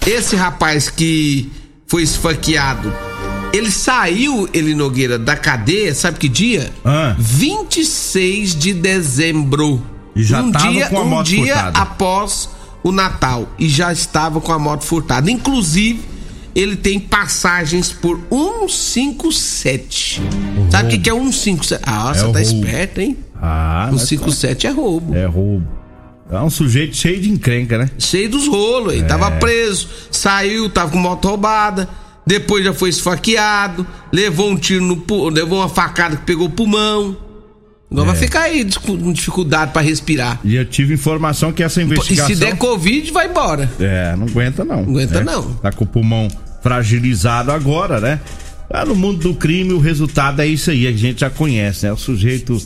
esse 0.03 0.35
rapaz 0.35 0.89
que 0.89 1.51
foi 1.85 2.01
esfaqueado, 2.01 2.91
ele 3.55 3.71
saiu, 3.71 4.47
ele 4.53 4.73
Nogueira, 4.75 5.17
da 5.19 5.35
cadeia, 5.35 5.93
sabe 5.93 6.17
que 6.19 6.27
dia? 6.29 6.71
Ah. 6.83 7.15
26 7.17 8.55
de 8.55 8.73
dezembro. 8.73 9.81
E 10.15 10.23
já 10.23 10.41
um 10.41 10.51
tava 10.51 10.69
dia, 10.71 10.87
com 10.87 10.97
a 10.97 11.01
um 11.01 11.09
moto 11.09 11.25
dia 11.27 11.53
furtada. 11.55 11.79
após 11.79 12.49
o 12.83 12.91
Natal 12.91 13.47
e 13.59 13.67
já 13.67 13.91
estava 13.91 14.39
com 14.39 14.51
a 14.51 14.59
moto 14.59 14.83
furtada. 14.83 15.29
Inclusive, 15.29 15.99
ele 16.55 16.75
tem 16.75 16.99
passagens 16.99 17.91
por 17.91 18.19
157. 18.31 20.21
Sabe 20.71 20.87
o 20.87 20.91
que, 20.91 20.97
que 20.99 21.09
é 21.09 21.13
157? 21.13 21.81
Ah, 21.85 22.13
você 22.13 22.19
É 22.21 22.27
o 22.27 22.31
tá 22.31 22.39
roubo. 22.39 22.39
esperto, 22.39 23.01
hein? 23.01 23.17
Ah, 23.41 23.89
mas 23.91 24.01
157 24.03 24.67
é 24.67 24.69
roubo. 24.71 25.15
é 25.15 25.25
roubo. 25.25 25.67
É 26.31 26.39
um 26.39 26.49
sujeito 26.49 26.95
cheio 26.95 27.21
de 27.21 27.29
encrenca, 27.29 27.77
né? 27.77 27.89
Cheio 27.99 28.29
dos 28.29 28.47
rolos, 28.47 28.93
É. 28.93 28.95
aí. 28.97 29.03
Tava 29.03 29.29
preso, 29.31 29.87
saiu, 30.09 30.69
tava 30.69 30.91
com 30.91 30.97
moto 30.97 31.27
roubada. 31.27 31.87
Depois 32.27 32.63
já 32.65 32.73
foi 32.73 32.89
esfaqueado, 32.89 33.85
levou 34.11 34.49
um 34.49 34.57
tiro 34.57 34.83
no 34.83 35.29
levou 35.29 35.59
uma 35.59 35.69
facada 35.69 36.15
que 36.17 36.23
pegou 36.23 36.47
o 36.47 36.49
pulmão. 36.49 37.15
Agora 37.91 38.09
É. 38.09 38.11
vai 38.11 38.19
ficar 38.19 38.41
aí 38.41 38.67
com 38.83 39.13
dificuldade 39.13 39.71
pra 39.71 39.81
respirar. 39.81 40.39
E 40.43 40.55
eu 40.55 40.65
tive 40.65 40.95
informação 40.95 41.53
que 41.53 41.61
essa 41.63 41.79
E 41.81 41.85
investigação. 41.85 42.27
se 42.27 42.35
der 42.35 42.57
Covid, 42.57 43.11
vai 43.11 43.27
embora. 43.27 43.69
É, 43.79 44.15
não 44.17 44.25
aguenta 44.27 44.65
não. 44.65 44.77
Não 44.83 44.89
aguenta 44.89 45.19
né? 45.23 45.31
não. 45.31 45.53
Tá 45.53 45.71
com 45.71 45.83
o 45.83 45.87
pulmão 45.87 46.27
fragilizado 46.63 47.51
agora, 47.51 47.99
né? 47.99 48.19
Lá 48.69 48.83
no 48.83 48.95
mundo 48.95 49.19
do 49.19 49.35
crime, 49.35 49.71
o 49.73 49.79
resultado 49.79 50.41
é 50.41 50.47
isso 50.47 50.71
aí, 50.71 50.87
a 50.87 50.91
gente 50.91 51.19
já 51.21 51.29
conhece, 51.29 51.85
né? 51.85 51.93
O 51.93 51.97
sujeito 51.97 52.57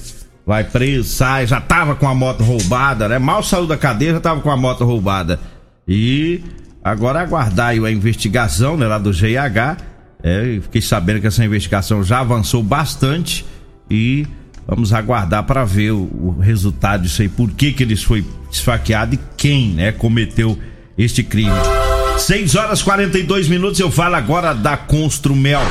vai 0.47 0.63
preso, 0.63 1.09
sai, 1.09 1.45
já 1.45 1.59
tava 1.59 1.95
com 1.95 2.07
a 2.07 2.15
moto 2.15 2.41
roubada, 2.41 3.09
né? 3.09 3.19
Mal 3.19 3.43
saiu 3.43 3.67
da 3.67 3.75
cadeia, 3.77 4.13
já 4.13 4.19
tava 4.21 4.39
com 4.39 4.49
a 4.49 4.55
moto 4.55 4.85
roubada. 4.85 5.37
E 5.85 6.41
agora 6.83 7.21
aguardar 7.21 7.69
a 7.69 7.91
investigação, 7.91 8.77
né, 8.77 8.87
lá 8.87 8.97
do 8.97 9.11
GH. 9.11 9.81
É, 10.21 10.59
fiquei 10.61 10.81
sabendo 10.81 11.21
que 11.21 11.27
essa 11.27 11.43
investigação 11.43 12.03
já 12.03 12.19
avançou 12.19 12.61
bastante 12.61 13.45
e 13.89 14.27
vamos 14.67 14.91
aguardar 14.91 15.43
para 15.45 15.63
ver 15.63 15.91
o, 15.91 16.03
o 16.03 16.39
resultado 16.39 17.03
disso 17.03 17.21
aí, 17.21 17.29
por 17.29 17.49
que 17.51 17.71
que 17.71 17.83
eles 17.83 18.03
foi 18.03 18.25
esfaqueado 18.51 19.15
e 19.15 19.19
quem, 19.37 19.69
né, 19.69 19.91
cometeu 19.91 20.57
este 20.97 21.23
crime. 21.23 21.51
6 22.17 22.55
horas 22.55 22.81
42 22.81 23.47
minutos, 23.47 23.79
eu 23.79 23.89
falo 23.89 24.15
agora 24.15 24.53
da 24.53 24.75
Construmel. 24.75 25.61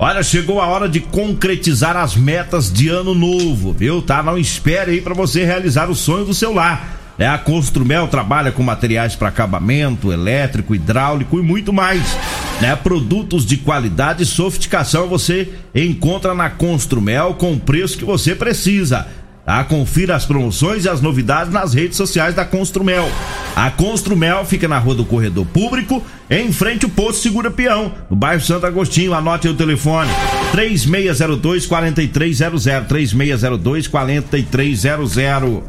Olha, 0.00 0.22
chegou 0.22 0.60
a 0.60 0.66
hora 0.66 0.88
de 0.88 1.00
concretizar 1.00 1.96
as 1.96 2.16
metas 2.16 2.72
de 2.72 2.88
ano 2.88 3.14
novo, 3.14 3.72
viu? 3.72 4.00
Tá? 4.00 4.22
Não 4.22 4.38
espere 4.38 4.92
aí 4.92 5.00
para 5.00 5.12
você 5.12 5.44
realizar 5.44 5.90
o 5.90 5.94
sonho 5.94 6.24
do 6.24 6.32
seu 6.32 6.54
lar. 6.54 6.97
É, 7.18 7.26
a 7.26 7.36
Construmel 7.36 8.06
trabalha 8.06 8.52
com 8.52 8.62
materiais 8.62 9.16
para 9.16 9.28
acabamento, 9.28 10.12
elétrico, 10.12 10.74
hidráulico 10.74 11.38
e 11.38 11.42
muito 11.42 11.72
mais. 11.72 12.16
Né? 12.60 12.76
Produtos 12.76 13.44
de 13.44 13.56
qualidade 13.56 14.22
e 14.22 14.26
sofisticação 14.26 15.08
você 15.08 15.48
encontra 15.74 16.32
na 16.32 16.48
Construmel 16.48 17.34
com 17.34 17.52
o 17.52 17.60
preço 17.60 17.98
que 17.98 18.04
você 18.04 18.36
precisa. 18.36 19.06
Tá? 19.44 19.64
Confira 19.64 20.14
as 20.14 20.26
promoções 20.26 20.84
e 20.84 20.88
as 20.88 21.00
novidades 21.00 21.52
nas 21.52 21.74
redes 21.74 21.96
sociais 21.96 22.34
da 22.34 22.44
Construmel. 22.44 23.10
A 23.56 23.70
Construmel 23.70 24.44
fica 24.44 24.68
na 24.68 24.78
Rua 24.78 24.94
do 24.94 25.04
Corredor 25.04 25.46
Público, 25.46 26.04
em 26.30 26.52
frente 26.52 26.84
ao 26.84 26.90
Posto 26.90 27.22
Segura 27.22 27.50
Peão, 27.50 27.94
no 28.08 28.14
bairro 28.14 28.42
Santo 28.42 28.66
Agostinho. 28.66 29.14
Anote 29.14 29.48
aí 29.48 29.52
o 29.52 29.56
telefone: 29.56 30.10
3602-4300. 30.52 32.86
3602-4300. 32.88 35.62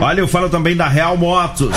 Olha, 0.00 0.20
eu 0.20 0.28
falo 0.28 0.48
também 0.48 0.76
da 0.76 0.86
Real 0.86 1.16
Motos. 1.16 1.74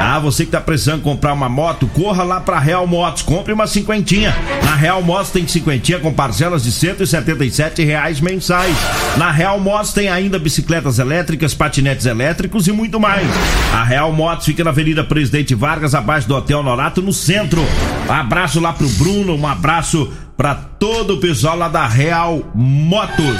Ah, 0.00 0.18
você 0.18 0.44
que 0.44 0.50
tá 0.50 0.60
precisando 0.60 1.00
comprar 1.00 1.32
uma 1.32 1.48
moto, 1.48 1.86
corra 1.86 2.24
lá 2.24 2.40
pra 2.40 2.58
Real 2.58 2.88
Motos, 2.88 3.22
compre 3.22 3.52
uma 3.52 3.68
cinquentinha. 3.68 4.34
Na 4.64 4.74
Real 4.74 5.00
Motos 5.00 5.30
tem 5.30 5.46
cinquentinha 5.46 6.00
com 6.00 6.12
parcelas 6.12 6.64
de 6.64 6.72
177 6.72 7.84
reais 7.84 8.20
mensais. 8.20 8.76
Na 9.16 9.30
Real 9.30 9.60
Motos 9.60 9.92
tem 9.92 10.08
ainda 10.08 10.40
bicicletas 10.40 10.98
elétricas, 10.98 11.54
patinetes 11.54 12.04
elétricos 12.04 12.66
e 12.66 12.72
muito 12.72 12.98
mais. 12.98 13.28
A 13.72 13.84
Real 13.84 14.12
Motos 14.12 14.46
fica 14.46 14.64
na 14.64 14.70
Avenida 14.70 15.04
Presidente 15.04 15.54
Vargas, 15.54 15.94
abaixo 15.94 16.26
do 16.26 16.34
Hotel 16.34 16.64
Norato, 16.64 17.00
no 17.00 17.12
centro. 17.12 17.64
Abraço 18.08 18.58
lá 18.58 18.72
pro 18.72 18.88
Bruno, 18.88 19.36
um 19.36 19.46
abraço 19.46 20.12
pra 20.42 20.56
todo 20.56 21.14
o 21.14 21.20
pessoal 21.20 21.56
lá 21.56 21.68
da 21.68 21.86
Real 21.86 22.50
Motos. 22.52 23.36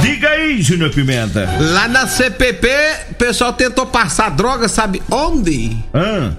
Diga 0.00 0.28
aí, 0.28 0.62
Júnior 0.62 0.88
Pimenta. 0.90 1.48
Lá 1.58 1.88
na 1.88 2.06
CPP, 2.06 2.68
o 3.10 3.14
pessoal 3.16 3.52
tentou 3.52 3.84
passar 3.86 4.30
droga, 4.30 4.68
sabe 4.68 5.02
onde? 5.10 5.76
Ah, 5.92 6.30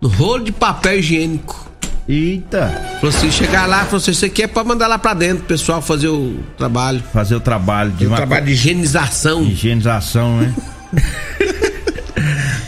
No 0.00 0.08
rolo 0.08 0.44
de 0.44 0.52
papel 0.52 1.00
higiênico. 1.00 1.68
eita, 2.08 2.68
Falou 3.00 3.08
assim, 3.08 3.28
chegar 3.32 3.66
lá, 3.66 3.78
falou 3.86 3.96
assim, 3.96 4.12
isso 4.12 4.24
aqui 4.24 4.44
é 4.44 4.46
pra 4.46 4.62
mandar 4.62 4.86
lá 4.86 5.00
pra 5.00 5.14
dentro, 5.14 5.42
o 5.42 5.46
pessoal 5.46 5.82
fazer 5.82 6.06
o 6.06 6.36
trabalho. 6.56 7.02
fazer 7.12 7.34
o 7.34 7.40
trabalho 7.40 7.90
de 7.90 8.04
O 8.04 8.08
uma 8.10 8.16
trabalho 8.18 8.46
de 8.46 8.52
higienização. 8.52 9.42
higienização, 9.42 10.36
né? 10.42 10.54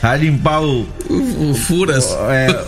Vai 0.03 0.19
limpar 0.19 0.63
o, 0.63 0.89
O, 1.09 1.51
o 1.51 1.55
furas. 1.55 2.07
é, 2.31 2.65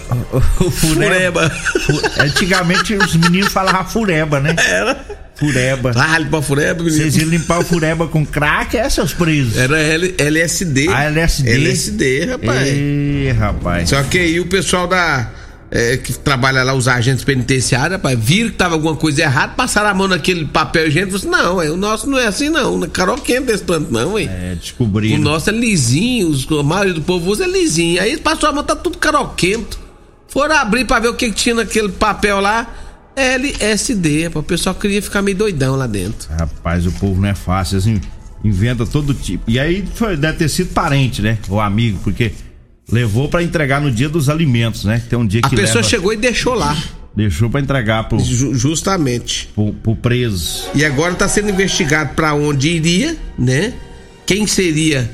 o, 0.61 0.65
o 0.67 0.71
fureba. 0.71 1.49
Fureba. 1.49 1.51
Fu- 1.51 2.23
Antigamente 2.23 2.95
os 2.95 3.15
meninos 3.17 3.53
falavam 3.53 3.85
fureba, 3.89 4.41
né? 4.41 4.55
Era. 4.59 5.21
Fureba. 5.37 5.93
Ah, 5.97 6.19
limpar 6.19 6.43
fureba, 6.43 6.83
menino. 6.83 7.03
Vocês 7.03 7.17
iam 7.17 7.29
limpar 7.31 7.61
o 7.61 7.65
fureba 7.65 8.07
com 8.09 8.27
crack, 8.27 8.77
é, 8.77 8.91
seus 8.91 9.15
presos? 9.15 9.57
Era 9.57 9.79
L- 9.81 10.15
LSD. 10.19 10.89
Ah, 10.91 11.05
LSD? 11.05 11.51
LSD, 11.51 12.25
rapaz. 12.27 12.69
Ih, 12.69 13.35
rapaz. 13.39 13.89
Só 13.89 14.03
que 14.03 14.19
aí 14.19 14.39
o 14.41 14.47
pessoal 14.47 14.87
da. 14.87 15.31
É, 15.71 15.97
que 15.97 16.13
trabalha 16.19 16.63
lá, 16.65 16.75
os 16.75 16.89
agentes 16.89 17.23
penitenciários, 17.25 17.93
rapaz, 17.93 18.19
viram 18.19 18.51
que 18.51 18.57
tava 18.57 18.75
alguma 18.75 18.97
coisa 18.97 19.23
errada, 19.23 19.53
passaram 19.55 19.89
a 19.91 19.95
mão 19.95 20.09
naquele 20.09 20.45
papel 20.45 20.89
higiênico 20.89 21.17
e 21.17 21.21
falaram 21.21 21.39
assim: 21.43 21.49
não, 21.49 21.63
é, 21.63 21.71
o 21.71 21.77
nosso 21.77 22.11
não 22.11 22.19
é 22.19 22.27
assim, 22.27 22.49
não. 22.49 22.77
Não 22.79 22.87
é 22.87 22.91
caroquento 22.91 23.47
desse 23.47 23.63
tanto, 23.65 23.93
não, 23.93 24.19
hein? 24.19 24.29
É, 24.29 24.53
O 24.55 24.57
descobriram. 24.57 25.19
nosso 25.19 25.49
é 25.49 25.53
lisinho, 25.53 26.29
os- 26.29 26.47
a 26.51 26.63
maioria 26.63 26.95
do 26.95 27.03
povo 27.03 27.31
usa 27.31 27.45
é 27.45 27.49
lisinho. 27.49 28.01
Aí 28.03 28.17
passou 28.17 28.49
a 28.49 28.53
mão, 28.53 28.65
tá 28.65 28.75
tudo 28.75 28.99
caroquento. 28.99 29.79
Foram 30.29 30.57
abrir 30.57 30.85
pra 30.85 30.99
ver 30.99 31.09
o 31.09 31.15
que, 31.15 31.29
que 31.29 31.35
tinha 31.37 31.55
naquele 31.55 31.89
papel 31.91 32.41
lá. 32.41 32.67
LSD, 33.17 34.25
rapaz. 34.25 34.45
o 34.45 34.47
pessoal 34.47 34.75
queria 34.75 35.03
ficar 35.03 35.23
meio 35.23 35.37
doidão 35.37 35.77
lá 35.77 35.87
dentro. 35.87 36.29
Rapaz, 36.33 36.87
o 36.87 36.93
povo 36.93 37.21
não 37.21 37.29
é 37.29 37.35
fácil, 37.35 37.79
assim, 37.79 38.01
inventa 38.45 38.87
todo 38.87 39.13
tipo. 39.15 39.45
E 39.49 39.59
aí 39.59 39.85
foi, 39.95 40.17
deve 40.17 40.39
ter 40.39 40.49
sido 40.49 40.73
parente, 40.73 41.21
né? 41.21 41.39
Ou 41.49 41.61
amigo, 41.61 41.99
porque 42.03 42.33
levou 42.93 43.29
pra 43.29 43.43
entregar 43.43 43.81
no 43.81 43.91
dia 43.91 44.09
dos 44.09 44.29
alimentos, 44.29 44.85
né? 44.85 45.03
Tem 45.09 45.19
um 45.19 45.27
dia 45.27 45.41
A 45.45 45.49
que 45.49 45.57
pessoa 45.57 45.77
leva- 45.77 45.89
chegou 45.89 46.13
e 46.13 46.17
deixou 46.17 46.55
lá. 46.55 46.77
deixou 47.15 47.49
pra 47.51 47.61
entregar 47.61 48.05
pro, 48.09 48.19
Ju- 48.21 48.55
justamente. 48.55 49.49
pro, 49.55 49.73
pro 49.73 49.97
preso. 49.97 50.65
E 50.75 50.85
agora 50.85 51.15
tá 51.15 51.29
sendo 51.29 51.51
investigado 51.51 52.15
pra 52.15 52.35
onde 52.35 52.69
iria, 52.69 53.17
né? 53.39 53.73
Quem 54.27 54.47
seria 54.47 55.11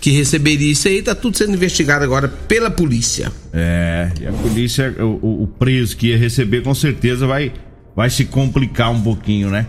que 0.00 0.10
receberia 0.10 0.70
isso 0.70 0.86
aí, 0.88 1.02
tá 1.02 1.14
tudo 1.14 1.36
sendo 1.36 1.54
investigado 1.54 2.04
agora 2.04 2.28
pela 2.28 2.70
polícia. 2.70 3.32
É, 3.52 4.10
e 4.20 4.26
a 4.26 4.32
polícia, 4.32 4.94
o, 5.00 5.44
o 5.44 5.46
preso 5.46 5.96
que 5.96 6.08
ia 6.08 6.18
receber, 6.18 6.62
com 6.62 6.74
certeza 6.74 7.26
vai, 7.26 7.52
vai 7.96 8.08
se 8.10 8.24
complicar 8.26 8.90
um 8.92 9.00
pouquinho, 9.00 9.48
né? 9.50 9.66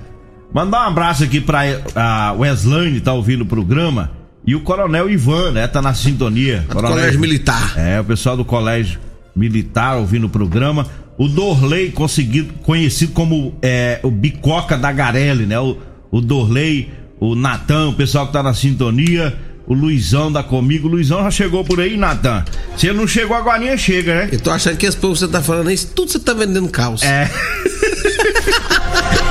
Mandar 0.53 0.79
um 0.85 0.87
abraço 0.89 1.23
aqui 1.23 1.41
pra 1.41 1.61
a 1.95 2.33
Weslane, 2.33 2.99
tá 3.01 3.13
ouvindo 3.13 3.41
o 3.41 3.45
programa. 3.45 4.11
E 4.47 4.55
o 4.55 4.61
Coronel 4.61 5.09
Ivan, 5.09 5.51
né? 5.51 5.67
Tá 5.67 5.81
na 5.81 5.93
sintonia. 5.93 6.65
Do 6.69 6.75
Colégio 6.75 7.19
Militar. 7.19 7.73
É, 7.77 7.99
o 7.99 8.03
pessoal 8.05 8.37
do 8.37 8.45
Colégio 8.45 8.97
Militar 9.35 9.97
ouvindo 9.97 10.27
o 10.27 10.29
programa. 10.29 10.87
O 11.17 11.27
Dorley, 11.27 11.91
conseguido, 11.91 12.53
conhecido 12.63 13.11
como 13.11 13.57
é, 13.61 13.99
o 14.03 14.09
Bicoca 14.09 14.77
da 14.77 14.89
Garelli, 14.89 15.45
né? 15.45 15.59
O, 15.59 15.77
o 16.09 16.21
Dorley, 16.21 16.89
o 17.19 17.35
Natan, 17.35 17.89
o 17.89 17.93
pessoal 17.93 18.27
que 18.27 18.33
tá 18.33 18.41
na 18.41 18.53
sintonia. 18.53 19.37
O 19.67 19.73
Luizão 19.73 20.31
da 20.31 20.41
Comigo. 20.41 20.87
O 20.87 20.91
Luizão 20.91 21.21
já 21.23 21.31
chegou 21.31 21.61
por 21.65 21.81
aí, 21.81 21.97
Natan. 21.97 22.45
Se 22.77 22.87
ele 22.87 22.97
não 22.97 23.05
chegou, 23.05 23.35
agora 23.35 23.77
chega, 23.77 24.15
né? 24.15 24.29
Eu 24.31 24.39
tô 24.39 24.49
achando 24.49 24.77
que 24.77 24.85
esse 24.85 24.95
povo 24.95 25.13
que 25.13 25.19
você 25.19 25.27
tá 25.27 25.41
falando 25.41 25.69
isso, 25.69 25.91
tudo 25.93 26.09
você 26.09 26.19
tá 26.19 26.33
vendendo 26.33 26.69
calça. 26.69 27.05
É. 27.05 27.29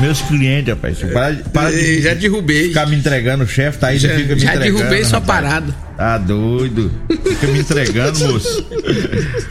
Meus 0.00 0.20
clientes, 0.22 0.72
rapaz. 0.74 0.98
Para, 0.98 1.34
para 1.52 1.70
de, 1.70 2.00
já 2.02 2.14
derrubei. 2.14 2.68
Ficar 2.68 2.86
me 2.86 2.96
entregando, 2.96 3.44
o 3.44 3.46
chefe 3.48 3.78
tá 3.78 3.88
aí, 3.88 3.98
já, 3.98 4.08
fica 4.10 4.34
me 4.34 4.40
já 4.40 4.54
entregando. 4.54 4.78
Já 4.78 4.84
derrubei 4.84 5.04
sua 5.04 5.18
rapaz. 5.18 5.40
parada. 5.42 5.74
Tá 5.96 6.16
doido. 6.16 6.90
Fica 7.28 7.46
me 7.48 7.58
entregando, 7.58 8.18
moço. 8.32 8.66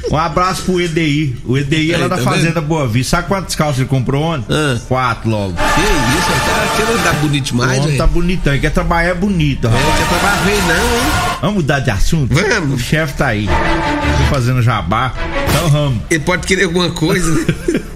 Um 0.10 0.18
abraço 0.18 0.64
pro 0.64 0.82
EDI. 0.82 1.38
O 1.46 1.56
EDI 1.56 1.94
é 1.94 1.98
lá 1.98 2.08
da 2.08 2.18
tá 2.18 2.24
Fazenda 2.24 2.60
Boa 2.60 2.88
Vista. 2.88 3.18
Sabe 3.18 3.28
quantas 3.28 3.54
calças 3.56 3.80
ele 3.82 3.88
comprou 3.90 4.24
ontem? 4.24 4.48
Ah. 4.50 4.80
Quatro 4.88 5.30
logo. 5.30 5.54
Que 5.54 5.62
isso, 5.62 6.32
ele 6.32 6.40
tá 6.40 6.76
querendo 6.78 7.04
dar 7.04 7.14
bonito 7.14 7.44
demais, 7.46 7.86
velho. 7.86 7.98
tá 7.98 8.08
bonitão. 8.08 8.54
Ele 8.54 8.62
quer 8.62 8.72
trabalhar 8.72 9.14
bonito, 9.14 9.68
É, 9.68 9.70
rapaz. 9.70 9.98
quer 10.00 10.08
trabalhar 10.20 10.46
bem 10.46 10.58
não, 10.64 10.76
hein? 10.96 11.12
Vamos 11.42 11.56
mudar 11.58 11.80
de 11.82 11.92
assunto? 11.92 12.34
Vamos. 12.34 12.82
O 12.82 12.84
chefe 12.84 13.14
tá 13.14 13.28
aí. 13.28 13.46
Tô 13.48 14.34
fazendo 14.36 14.62
jabá. 14.64 15.14
Então 15.50 15.70
vamos. 15.70 16.02
Ele 16.10 16.20
pode 16.24 16.48
querer 16.48 16.64
alguma 16.64 16.90
coisa, 16.90 17.32
né? 17.32 17.46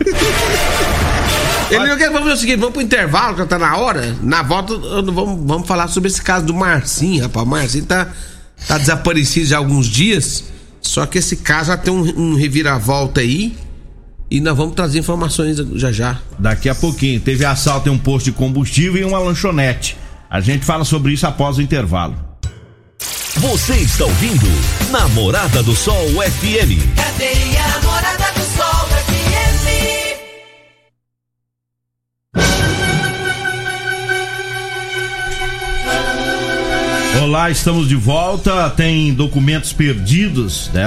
Ele 1.75 1.87
não 1.87 1.97
quer, 1.97 2.07
vamos 2.07 2.21
fazer 2.21 2.33
o 2.33 2.37
seguinte, 2.37 2.59
vamos 2.59 2.73
pro 2.73 2.81
intervalo, 2.81 3.33
que 3.33 3.41
já 3.41 3.47
tá 3.47 3.59
na 3.59 3.77
hora. 3.77 4.15
Na 4.21 4.41
volta, 4.41 4.77
vamos, 4.77 5.45
vamos 5.45 5.67
falar 5.67 5.87
sobre 5.87 6.09
esse 6.09 6.21
caso 6.21 6.45
do 6.45 6.53
Marcinho, 6.53 7.23
rapaz. 7.23 7.45
O 7.45 7.49
Marcinho 7.49 7.85
tá, 7.85 8.07
tá 8.67 8.77
desaparecido 8.77 9.47
já 9.47 9.57
há 9.57 9.59
alguns 9.59 9.87
dias. 9.87 10.45
Só 10.81 11.05
que 11.05 11.17
esse 11.17 11.37
caso 11.37 11.67
já 11.67 11.77
tem 11.77 11.93
um, 11.93 12.01
um 12.01 12.35
reviravolta 12.35 13.21
aí. 13.21 13.55
E 14.29 14.41
nós 14.41 14.57
vamos 14.57 14.75
trazer 14.75 14.99
informações 14.99 15.57
já 15.75 15.91
já. 15.91 16.19
Daqui 16.39 16.67
a 16.67 16.75
pouquinho. 16.75 17.19
Teve 17.19 17.45
assalto 17.45 17.87
em 17.87 17.91
um 17.91 17.97
posto 17.97 18.25
de 18.25 18.31
combustível 18.31 19.01
e 19.01 19.05
uma 19.05 19.19
lanchonete. 19.19 19.95
A 20.29 20.41
gente 20.41 20.65
fala 20.65 20.83
sobre 20.83 21.13
isso 21.13 21.27
após 21.27 21.57
o 21.57 21.61
intervalo. 21.61 22.15
Você 23.37 23.73
está 23.75 24.05
ouvindo 24.05 24.47
Namorada 24.91 25.63
do 25.63 25.75
Sol 25.75 26.07
FM. 26.09 26.95
Cadeia 26.95 27.67
Namorada 27.67 28.31
do 28.39 28.42
Olá, 37.33 37.49
estamos 37.49 37.89
de 37.89 37.95
volta. 37.95 38.69
Tem 38.69 39.11
documentos 39.11 39.73
perdidos, 39.73 40.69
né? 40.71 40.83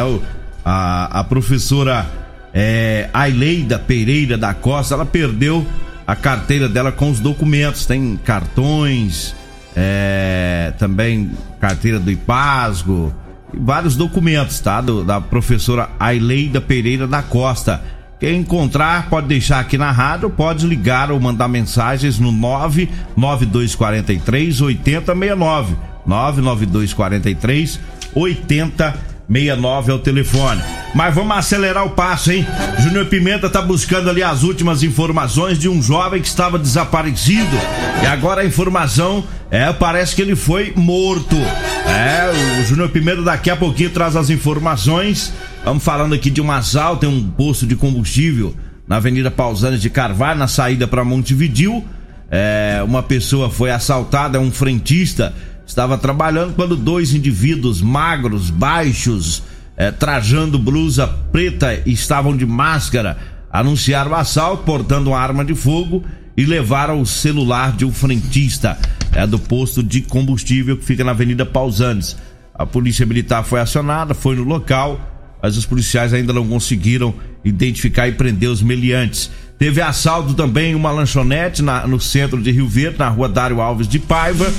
A, 0.65 1.19
a 1.19 1.25
professora 1.25 2.07
é, 2.55 3.11
Aileida 3.13 3.81
Pereira 3.81 4.39
da 4.39 4.55
Costa, 4.55 4.95
ela 4.95 5.05
perdeu 5.05 5.67
a 6.07 6.15
carteira 6.15 6.69
dela 6.69 6.93
com 6.93 7.11
os 7.11 7.19
documentos. 7.19 7.85
Tem 7.85 8.17
cartões, 8.25 9.35
é, 9.75 10.73
também 10.79 11.33
carteira 11.59 11.99
do 11.99 12.13
IPASGO, 12.13 13.13
vários 13.53 13.97
documentos, 13.97 14.61
tá? 14.61 14.81
Do- 14.81 15.03
da 15.03 15.21
professora 15.21 15.91
Aileida 15.99 16.61
Pereira 16.61 17.09
da 17.09 17.23
Costa. 17.23 17.83
Quem 18.21 18.43
encontrar, 18.43 19.11
pode 19.11 19.27
deixar 19.27 19.59
aqui 19.59 19.77
na 19.77 19.91
rádio, 19.91 20.31
pode 20.31 20.65
ligar 20.65 21.11
ou 21.11 21.19
mandar 21.19 21.49
mensagens 21.49 22.21
no 22.21 22.31
99243 22.31 24.61
8069. 24.61 25.96
99243 26.07 27.81
8069 28.15 29.91
é 29.91 29.95
o 29.95 29.99
telefone. 29.99 30.63
Mas 30.95 31.15
vamos 31.15 31.37
acelerar 31.37 31.85
o 31.85 31.91
passo, 31.91 32.33
hein? 32.33 32.47
Júnior 32.81 33.07
Pimenta 33.07 33.51
tá 33.51 33.61
buscando 33.61 34.09
ali 34.09 34.23
as 34.23 34.43
últimas 34.43 34.83
informações 34.83 35.59
de 35.59 35.69
um 35.69 35.83
jovem 35.83 36.23
que 36.23 36.29
estava 36.29 36.59
desaparecido. 36.59 37.57
E 38.03 38.07
agora 38.07 38.41
a 38.41 38.47
informação 38.47 39.25
é, 39.51 39.71
parece 39.73 40.17
que 40.17 40.23
ele 40.23 40.35
foi 40.35 40.73
morto. 40.75 41.37
É, 41.37 42.61
o 42.61 42.65
Júnior 42.65 42.89
Pimenta 42.89 43.23
daqui 43.23 43.51
a 43.51 43.57
pouquinho 43.57 43.91
traz 43.91 44.17
as 44.17 44.31
informações. 44.31 45.33
Vamos 45.65 45.85
falando 45.85 46.15
aqui 46.15 46.31
de 46.31 46.41
um 46.41 46.51
assalto 46.51 47.05
em 47.05 47.09
um 47.09 47.29
posto 47.29 47.67
de 47.67 47.77
combustível 47.77 48.55
na 48.87 48.97
Avenida 48.97 49.31
Pausanes 49.31 49.83
de 49.83 49.91
Carvalho, 49.91 50.39
na 50.39 50.49
saída 50.49 50.87
para 50.87 51.05
Montevidil. 51.05 51.85
É, 52.31 52.83
uma 52.85 53.03
pessoa 53.03 53.51
foi 53.51 53.71
assaltada, 53.71 54.39
é 54.39 54.41
um 54.41 54.51
frentista, 54.51 55.35
estava 55.67 55.99
trabalhando 55.99 56.55
quando 56.55 56.77
dois 56.77 57.13
indivíduos 57.13 57.83
magros, 57.83 58.49
baixos, 58.51 59.43
é, 59.77 59.91
trajando 59.91 60.59
blusa 60.59 61.07
preta, 61.07 61.83
estavam 61.85 62.37
de 62.37 62.47
máscara, 62.47 63.19
anunciaram 63.53 64.13
o 64.13 64.15
assalto, 64.15 64.65
portando 64.65 65.11
uma 65.11 65.19
arma 65.19 65.45
de 65.45 65.55
fogo 65.55 66.05
e 66.37 66.45
levaram 66.45 67.01
o 67.01 67.07
celular 67.07 67.73
de 67.73 67.85
um 67.85 67.93
frentista 67.93 68.79
é, 69.13 69.27
do 69.27 69.39
posto 69.39 69.83
de 69.83 70.03
combustível 70.03 70.77
que 70.77 70.85
fica 70.85 71.03
na 71.03 71.11
Avenida 71.11 71.45
Pausanes. 71.45 72.17
A 72.55 72.65
polícia 72.65 73.05
militar 73.05 73.43
foi 73.45 73.61
acionada, 73.61 74.15
foi 74.15 74.37
no 74.37 74.45
local, 74.45 75.01
mas 75.43 75.57
os 75.57 75.67
policiais 75.67 76.15
ainda 76.15 76.33
não 76.33 76.47
conseguiram 76.47 77.15
identificar 77.45 78.09
e 78.09 78.13
prender 78.13 78.49
os 78.49 78.63
meliantes. 78.63 79.31
Teve 79.59 79.81
assalto 79.81 80.35
também 80.35 80.75
uma 80.75 80.91
lanchonete 80.91 81.63
na- 81.63 81.87
no 81.87 81.99
centro 82.01 82.43
de 82.43 82.51
Rio 82.51 82.69
Verde, 82.69 82.99
na 82.99 83.09
rua 83.09 83.29
Dário 83.29 83.61
Alves 83.61 83.89
de 83.89 83.99
Paiva. 83.99 84.53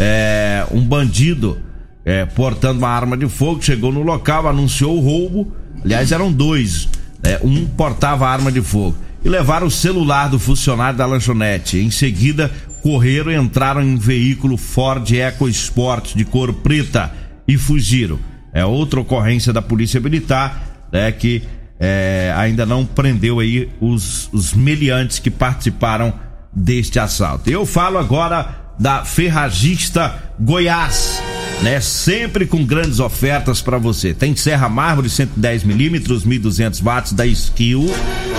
É, 0.00 0.64
um 0.70 0.80
bandido 0.80 1.60
é, 2.04 2.24
portando 2.24 2.78
uma 2.78 2.88
arma 2.88 3.16
de 3.16 3.28
fogo 3.28 3.60
chegou 3.62 3.92
no 3.92 4.02
local, 4.02 4.48
anunciou 4.48 4.96
o 4.96 5.00
roubo. 5.00 5.52
Aliás, 5.84 6.10
eram 6.12 6.32
dois. 6.32 6.88
né? 7.22 7.38
um 7.42 7.66
portava 7.66 8.26
arma 8.28 8.50
de 8.50 8.62
fogo. 8.62 8.96
E 9.24 9.28
levaram 9.28 9.66
o 9.66 9.70
celular 9.70 10.28
do 10.28 10.38
funcionário 10.38 10.96
da 10.96 11.04
lanchonete. 11.04 11.78
Em 11.78 11.90
seguida, 11.90 12.50
correram 12.82 13.30
e 13.32 13.34
entraram 13.36 13.82
em 13.82 13.94
um 13.94 13.98
veículo 13.98 14.56
Ford 14.56 15.10
EcoSport 15.10 16.14
de 16.14 16.24
cor 16.24 16.52
preta 16.54 17.12
e 17.46 17.58
fugiram. 17.58 18.18
É 18.52 18.64
outra 18.64 19.00
ocorrência 19.00 19.52
da 19.52 19.60
Polícia 19.60 20.00
Militar, 20.00 20.86
né, 20.92 21.10
que 21.12 21.42
é, 21.78 22.32
ainda 22.36 22.66
não 22.66 22.84
prendeu 22.84 23.40
aí 23.40 23.68
os, 23.80 24.28
os 24.32 24.54
meliantes 24.54 25.18
que 25.18 25.30
participaram 25.30 26.12
deste 26.52 26.98
assalto. 26.98 27.48
Eu 27.48 27.64
falo 27.64 27.98
agora 27.98 28.72
da 28.78 29.04
Ferragista 29.04 30.32
Goiás, 30.38 31.20
né? 31.62 31.80
Sempre 31.80 32.46
com 32.46 32.64
grandes 32.64 33.00
ofertas 33.00 33.60
para 33.60 33.78
você. 33.78 34.14
Tem 34.14 34.34
serra 34.36 34.68
mármore 34.68 35.10
110 35.10 35.64
milímetros, 35.64 36.24
1.200 36.24 36.82
watts 36.82 37.12
da 37.12 37.26
Skill 37.26 37.86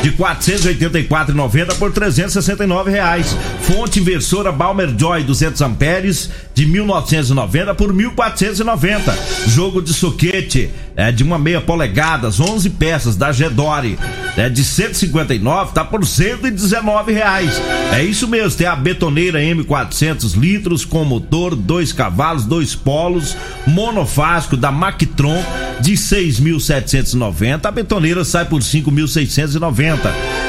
de 0.02 0.12
484,90 0.14 1.76
por 1.78 1.92
369 1.92 2.92
reais. 2.92 3.36
Fonte 3.62 4.00
inversora 4.00 4.52
Balmer 4.52 4.94
Joy 4.98 5.24
200 5.24 5.62
amperes 5.62 6.30
de 6.54 6.66
1.990 6.66 7.76
por 7.76 7.94
1.490. 7.94 9.48
Jogo 9.48 9.82
de 9.82 9.94
soquete 9.94 10.70
é 10.96 11.12
de 11.12 11.24
uma 11.24 11.40
meia 11.40 11.62
polegadas, 11.62 12.40
11 12.40 12.70
peças 12.72 13.16
da 13.16 13.32
Gedore, 13.32 13.98
é 14.36 14.50
de 14.50 14.64
159 14.64 15.74
tá 15.74 15.84
por 15.84 16.06
119 16.06 17.14
reais. 17.14 17.62
É 17.94 18.04
isso 18.04 18.28
mesmo, 18.28 18.58
tem 18.58 18.68
a 18.68 18.76
betoneira 18.76 19.40
M400 19.40 20.36
litros 20.36 20.84
com 20.84 21.04
motor, 21.06 21.56
dois 21.56 21.94
cavalos, 21.94 22.46
dois 22.46 22.76
polos, 22.76 23.36
monofásico 23.66 24.58
da 24.58 24.72
Mactron 24.72 25.42
de 25.80 25.94
6.790. 25.94 27.66
A 27.66 27.72
betoneira 27.72 28.26
sai 28.26 28.46
por 28.46 28.60
5.690. 28.60 29.89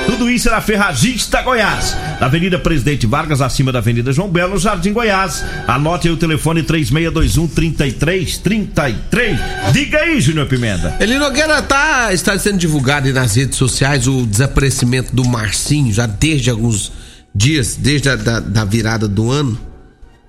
Tudo 0.06 0.28
isso 0.28 0.48
é 0.48 0.52
na 0.52 0.60
Ferragista 0.60 1.40
Goiás, 1.42 1.96
na 2.20 2.26
Avenida 2.26 2.58
Presidente 2.58 3.06
Vargas, 3.06 3.40
acima 3.40 3.70
da 3.70 3.78
Avenida 3.78 4.12
João 4.12 4.28
Belo, 4.28 4.58
Jardim 4.58 4.92
Goiás. 4.92 5.44
Anote 5.66 6.08
aí 6.08 6.14
o 6.14 6.16
telefone 6.16 6.62
3621 6.62 7.48
3333. 7.48 9.38
Diga 9.72 9.98
aí, 9.98 10.20
Júnior 10.20 10.46
Pimenta. 10.46 10.96
Eli 11.00 11.18
Nogueira 11.18 11.62
tá, 11.62 12.12
está 12.12 12.38
sendo 12.38 12.58
divulgado 12.58 13.06
aí 13.06 13.12
nas 13.12 13.36
redes 13.36 13.56
sociais 13.56 14.06
o 14.06 14.26
desaparecimento 14.26 15.14
do 15.14 15.24
Marcinho, 15.24 15.92
já 15.92 16.06
desde 16.06 16.50
alguns 16.50 16.92
dias, 17.34 17.76
desde 17.76 18.08
a 18.08 18.16
da, 18.16 18.40
da 18.40 18.64
virada 18.64 19.06
do 19.06 19.30
ano, 19.30 19.58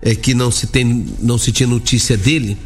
é 0.01 0.15
que 0.15 0.33
não 0.33 0.51
se, 0.51 0.67
tem, 0.67 1.07
não 1.19 1.37
se 1.37 1.51
tinha 1.51 1.67
notícia 1.67 2.17
dele. 2.17 2.57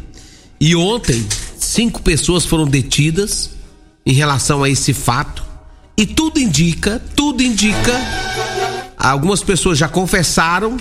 E 0.60 0.74
ontem, 0.74 1.26
cinco 1.58 2.00
pessoas 2.02 2.44
foram 2.44 2.66
detidas 2.66 3.50
em 4.04 4.12
relação 4.12 4.62
a 4.62 4.70
esse 4.70 4.94
fato. 4.94 5.44
E 5.96 6.04
tudo 6.04 6.38
indica, 6.38 7.00
tudo 7.14 7.42
indica. 7.42 7.92
Algumas 8.98 9.42
pessoas 9.42 9.78
já 9.78 9.88
confessaram 9.88 10.76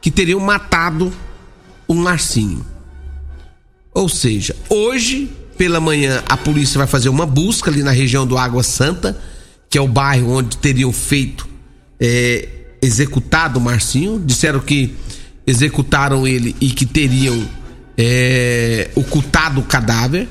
que 0.00 0.10
teriam 0.10 0.40
matado 0.40 1.12
o 1.86 1.94
Marcinho. 1.94 2.66
Ou 3.94 4.08
seja, 4.08 4.56
hoje 4.68 5.30
pela 5.56 5.80
manhã 5.80 6.22
a 6.28 6.36
polícia 6.36 6.78
vai 6.78 6.86
fazer 6.86 7.08
uma 7.08 7.26
busca 7.26 7.70
ali 7.70 7.82
na 7.82 7.90
região 7.90 8.26
do 8.26 8.38
Água 8.38 8.62
Santa, 8.62 9.16
que 9.68 9.76
é 9.76 9.80
o 9.80 9.88
bairro 9.88 10.30
onde 10.30 10.56
teriam 10.56 10.92
feito 10.92 11.48
é, 12.00 12.48
executado 12.80 13.58
o 13.58 13.62
Marcinho. 13.62 14.20
Disseram 14.24 14.60
que 14.60 14.94
executaram 15.46 16.26
ele 16.26 16.56
e 16.60 16.70
que 16.70 16.84
teriam 16.84 17.48
é, 17.96 18.90
ocultado 18.94 19.60
o 19.60 19.64
cadáver. 19.64 20.28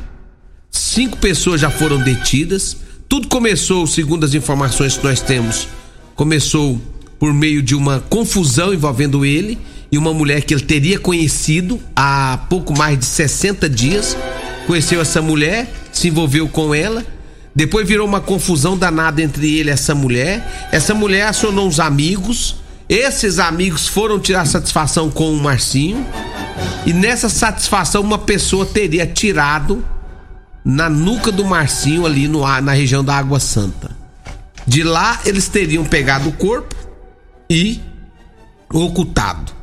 Cinco 0.69 1.17
pessoas 1.17 1.61
já 1.61 1.69
foram 1.69 1.97
detidas. 1.99 2.77
Tudo 3.09 3.29
começou, 3.29 3.87
segundo 3.87 4.25
as 4.25 4.33
informações 4.33 4.97
que 4.97 5.03
nós 5.03 5.21
temos, 5.21 5.69
começou 6.13 6.79
por 7.17 7.33
meio 7.33 7.61
de 7.61 7.73
uma 7.73 8.01
confusão 8.01 8.73
envolvendo 8.73 9.25
ele 9.25 9.57
e 9.89 9.97
uma 9.97 10.13
mulher 10.13 10.41
que 10.41 10.53
ele 10.53 10.63
teria 10.63 10.99
conhecido 10.99 11.79
há 11.95 12.37
pouco 12.49 12.77
mais 12.77 12.99
de 12.99 13.05
60 13.05 13.69
dias. 13.69 14.17
Conheceu 14.65 14.99
essa 14.99 15.21
mulher, 15.21 15.71
se 15.91 16.09
envolveu 16.09 16.49
com 16.49 16.75
ela. 16.75 17.05
Depois 17.55 17.87
virou 17.87 18.05
uma 18.05 18.19
confusão 18.19 18.77
danada 18.77 19.21
entre 19.21 19.57
ele 19.57 19.69
e 19.69 19.73
essa 19.73 19.95
mulher. 19.95 20.67
Essa 20.71 20.93
mulher 20.93 21.27
acionou 21.27 21.65
uns 21.65 21.79
amigos. 21.79 22.57
Esses 22.89 23.39
amigos 23.39 23.87
foram 23.87 24.19
tirar 24.19 24.45
satisfação 24.45 25.09
com 25.09 25.31
o 25.31 25.41
Marcinho. 25.41 26.05
E 26.85 26.91
nessa 26.91 27.29
satisfação, 27.29 28.01
uma 28.01 28.17
pessoa 28.17 28.65
teria 28.65 29.07
tirado 29.07 29.83
na 30.67 30.89
nuca 30.89 31.31
do 31.31 31.45
Marcinho, 31.45 32.05
ali 32.05 32.27
no, 32.27 32.41
na 32.59 32.73
região 32.73 33.01
da 33.01 33.15
Água 33.15 33.39
Santa. 33.39 33.89
De 34.67 34.83
lá, 34.83 35.21
eles 35.23 35.47
teriam 35.47 35.85
pegado 35.85 36.27
o 36.27 36.33
corpo 36.33 36.75
e 37.49 37.79
ocultado. 38.73 39.53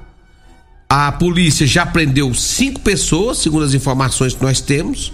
A 0.88 1.12
polícia 1.12 1.66
já 1.66 1.84
prendeu 1.84 2.32
cinco 2.32 2.80
pessoas, 2.80 3.36
segundo 3.36 3.66
as 3.66 3.74
informações 3.74 4.32
que 4.32 4.42
nós 4.42 4.62
temos, 4.62 5.12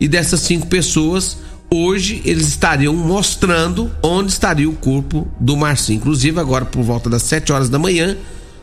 e 0.00 0.08
dessas 0.08 0.40
cinco 0.40 0.68
pessoas, 0.68 1.36
hoje 1.70 2.22
eles 2.24 2.48
estariam 2.48 2.94
mostrando 2.94 3.94
onde 4.02 4.32
estaria 4.32 4.66
o 4.66 4.72
corpo 4.74 5.28
do 5.38 5.54
Marcinho. 5.54 5.98
Inclusive, 5.98 6.40
agora 6.40 6.64
por 6.64 6.82
volta 6.82 7.10
das 7.10 7.24
7 7.24 7.52
horas 7.52 7.68
da 7.68 7.78
manhã, 7.78 8.16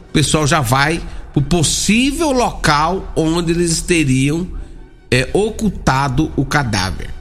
o 0.10 0.12
pessoal 0.12 0.48
já 0.48 0.60
vai 0.60 1.00
para 1.32 1.40
o 1.40 1.44
possível 1.44 2.32
local 2.32 3.14
onde 3.16 3.52
eles 3.52 3.80
teriam 3.84 4.63
é, 5.14 5.30
ocultado 5.32 6.32
o 6.36 6.44
cadáver. 6.44 7.12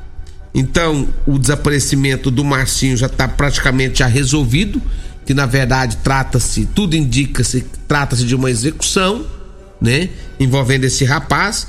Então, 0.55 1.07
o 1.27 1.39
desaparecimento 1.39 2.31
do 2.31 2.43
Marcinho 2.43 2.97
já 2.97 3.05
está 3.05 3.29
praticamente 3.29 3.99
já 3.99 4.07
resolvido 4.07 4.81
que 5.27 5.35
na 5.35 5.45
verdade 5.45 5.99
trata-se, 5.99 6.65
tudo 6.67 6.97
indica-se, 6.97 7.67
trata-se 7.87 8.25
de 8.25 8.35
uma 8.35 8.51
execução, 8.51 9.27
né, 9.79 10.09
envolvendo 10.41 10.85
esse 10.85 11.05
rapaz, 11.05 11.69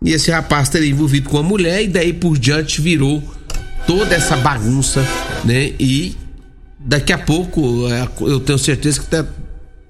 e 0.00 0.12
esse 0.12 0.30
rapaz 0.30 0.68
teria 0.68 0.90
envolvido 0.90 1.28
com 1.28 1.38
a 1.38 1.42
mulher 1.42 1.82
e 1.82 1.88
daí 1.88 2.12
por 2.12 2.38
diante 2.38 2.80
virou 2.80 3.22
toda 3.84 4.14
essa 4.14 4.36
bagunça, 4.36 5.04
né? 5.44 5.72
E 5.78 6.16
daqui 6.78 7.12
a 7.12 7.18
pouco 7.18 7.88
é, 7.88 8.08
eu 8.20 8.38
tenho 8.38 8.58
certeza 8.58 9.00
que 9.00 9.06
até 9.06 9.28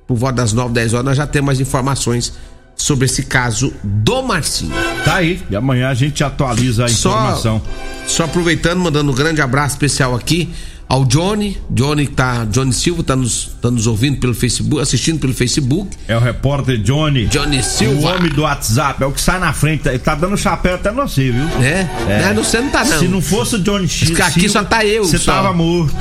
por 0.07 0.17
volta 0.17 0.37
das 0.37 0.53
9, 0.53 0.73
10 0.73 0.95
horas 0.95 1.05
nós 1.05 1.17
já 1.17 1.27
temos 1.27 1.47
mais 1.47 1.61
informações 1.61 2.33
sobre 2.77 3.07
esse 3.07 3.25
caso 3.25 3.73
do 3.83 4.23
Marcinho. 4.23 4.73
Tá 5.05 5.17
aí, 5.17 5.41
e 5.51 5.57
amanhã 5.57 5.89
a 5.89 5.95
gente 5.95 6.23
atualiza 6.25 6.87
a 6.87 6.91
informação. 6.91 7.61
Só, 8.07 8.17
só 8.17 8.25
aproveitando, 8.25 8.81
mandando 8.81 9.11
um 9.11 9.15
grande 9.15 9.41
abraço 9.41 9.75
especial 9.75 10.15
aqui 10.15 10.53
ao 10.89 11.05
Johnny, 11.05 11.59
Johnny 11.71 12.07
tá, 12.07 12.45
Johnny 12.45 12.73
Silva 12.73 13.03
tá 13.03 13.17
nos, 13.17 13.51
tá 13.61 13.71
nos 13.71 13.87
ouvindo 13.87 14.19
pelo 14.19 14.35
Facebook, 14.35 14.81
assistindo 14.81 15.19
pelo 15.19 15.33
Facebook. 15.33 15.97
É 16.07 16.17
o 16.17 16.21
repórter 16.21 16.79
Johnny. 16.79 17.27
Johnny 17.27 17.63
Silva. 17.63 17.95
O 17.95 18.15
homem 18.15 18.31
do 18.31 18.43
WhatsApp, 18.43 19.03
é 19.03 19.07
o 19.07 19.13
que 19.13 19.21
sai 19.21 19.41
na 19.41 19.53
frente, 19.53 19.89
ele 19.89 19.99
tá 19.99 20.15
dando 20.15 20.37
chapéu 20.37 20.75
até 20.75 20.93
sei, 21.09 21.33
viu? 21.33 21.49
É? 21.63 21.89
é. 22.09 22.33
Não, 22.35 22.45
você 22.45 22.61
não 22.61 22.71
tá 22.71 22.85
não. 22.85 22.99
Se 22.99 23.09
não 23.09 23.21
fosse 23.21 23.57
o 23.57 23.59
Johnny 23.59 23.89
Silva, 23.89 24.25
aqui 24.25 24.49
só 24.49 24.63
tá 24.63 24.85
eu. 24.85 25.05
Você 25.05 25.19
tava 25.19 25.53
morto. 25.53 25.95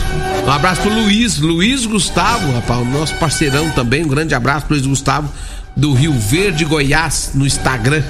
Um 0.45 0.51
abraço 0.51 0.81
pro 0.81 0.93
Luiz, 0.93 1.39
Luiz 1.39 1.85
Gustavo, 1.85 2.51
rapaz, 2.51 2.81
o 2.81 2.85
nosso 2.85 3.15
parceirão 3.15 3.69
também, 3.71 4.03
um 4.03 4.09
grande 4.09 4.35
abraço 4.35 4.65
pro 4.65 4.75
Luiz 4.75 4.85
Gustavo 4.85 5.31
do 5.75 5.93
Rio 5.93 6.13
Verde, 6.13 6.65
Goiás, 6.65 7.31
no 7.33 7.45
Instagram. 7.45 8.03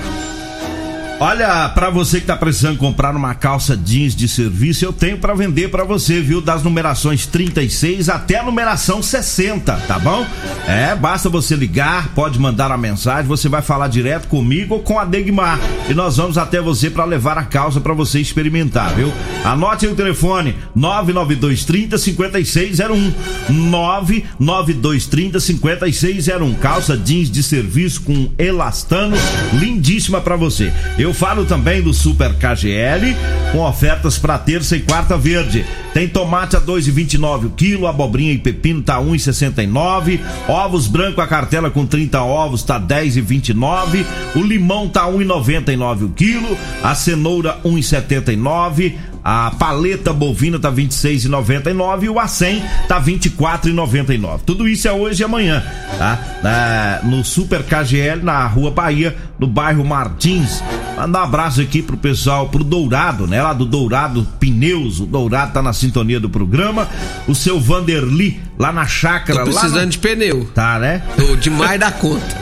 Olha, 1.26 1.70
para 1.70 1.90
você 1.90 2.20
que 2.20 2.28
tá 2.28 2.36
precisando 2.36 2.78
comprar 2.78 3.16
uma 3.16 3.34
calça 3.34 3.78
jeans 3.78 4.14
de 4.14 4.28
serviço, 4.28 4.84
eu 4.84 4.92
tenho 4.92 5.18
para 5.18 5.34
vender 5.34 5.70
para 5.70 5.86
você, 5.86 6.20
viu? 6.20 6.42
Das 6.42 6.64
numerações 6.64 7.26
36 7.26 8.10
até 8.10 8.40
a 8.40 8.44
numeração 8.44 9.02
60, 9.02 9.74
tá 9.88 9.98
bom? 9.98 10.28
É, 10.68 10.94
basta 10.94 11.30
você 11.30 11.56
ligar, 11.56 12.10
pode 12.10 12.38
mandar 12.38 12.74
a 12.74 12.78
mensagem, 12.78 13.26
você 13.26 13.48
vai 13.48 13.62
falar 13.62 13.88
direto 13.88 14.28
comigo 14.28 14.74
ou 14.74 14.82
com 14.82 15.00
a 15.00 15.06
Degmar 15.06 15.62
e 15.90 15.94
nós 15.94 16.18
vamos 16.18 16.38
até 16.38 16.60
você 16.60 16.90
para 16.90 17.06
levar 17.06 17.38
a 17.38 17.46
calça 17.46 17.80
para 17.80 17.94
você 17.94 18.20
experimentar, 18.20 18.94
viu? 18.94 19.10
Anote 19.46 19.88
o 19.88 19.96
telefone 19.96 20.58
99230 20.76 21.98
5601 22.00 23.14
99230 23.48 25.40
5601 25.40 26.54
calça 26.56 26.98
jeans 26.98 27.32
de 27.32 27.42
serviço 27.42 28.02
com 28.02 28.30
elastano, 28.38 29.16
lindíssima 29.54 30.20
para 30.20 30.36
você. 30.36 30.74
Eu 31.00 31.12
falo 31.13 31.45
também 31.45 31.82
do 31.82 31.93
Super 31.93 32.34
KGL, 32.34 33.15
com 33.52 33.60
ofertas 33.60 34.17
para 34.17 34.38
terça 34.38 34.76
e 34.76 34.82
quarta 34.82 35.17
verde. 35.17 35.65
Tem 35.93 36.08
tomate 36.08 36.56
a 36.56 36.62
2,29 36.62 37.45
o 37.45 37.49
quilo, 37.52 37.86
abobrinha 37.86 38.32
e 38.32 38.38
pepino 38.38 38.82
tá 38.82 38.99
1,69, 38.99 40.19
ovos 40.47 40.88
branco 40.88 41.21
a 41.21 41.28
cartela 41.28 41.69
com 41.69 41.86
30 41.86 42.21
ovos 42.21 42.63
tá 42.63 42.80
10,29, 42.80 44.04
o 44.36 44.41
limão 44.41 44.89
tá 44.89 45.06
1,99 45.06 46.06
o 46.06 46.10
quilo, 46.10 46.58
a 46.82 46.95
cenoura 46.95 47.60
1,79, 47.63 48.93
a 49.24 49.52
paleta 49.52 50.12
bovina 50.12 50.60
tá 50.60 50.72
26,99 50.72 52.04
e 52.04 52.10
o 52.10 52.20
acém 52.20 52.62
tá 52.88 53.02
24,99. 53.02 54.42
Tudo 54.46 54.68
isso 54.68 54.88
é 54.88 54.92
hoje 54.92 55.22
e 55.22 55.26
amanhã, 55.26 55.64
tá? 55.98 56.20
É, 56.44 57.06
no 57.06 57.24
Super 57.24 57.64
KGL 57.64 58.22
na 58.22 58.46
Rua 58.48 58.72
Bahia, 58.72 59.16
no 59.40 59.48
bairro 59.48 59.86
Martins. 59.86 60.62
Mandar 60.98 61.22
um 61.22 61.24
abraço 61.24 61.62
aqui 61.62 61.82
pro 61.82 61.96
pessoal, 61.96 62.50
pro 62.50 62.64
Dourado, 62.64 63.26
né? 63.26 63.42
Lá 63.42 63.54
do 63.54 63.66
Dourado 63.66 64.28
Pneus. 64.40 65.00
O 65.00 65.06
Dourado 65.06 65.54
tá 65.54 65.62
na 65.62 65.74
sintonia 65.74 66.20
do 66.20 66.30
programa. 66.30 66.88
O 67.28 67.34
seu 67.34 67.60
Vanderly 67.60 68.40
lá 68.58 68.72
na 68.72 68.86
chácara. 68.86 69.39
Tô 69.39 69.52
precisando 69.52 69.86
no... 69.86 69.89
de 69.89 69.98
pneu. 69.98 70.50
Tá, 70.54 70.80
né? 70.80 71.02
Tô 71.18 71.36
demais 71.36 71.80
da 71.80 71.92
conta. 71.92 72.38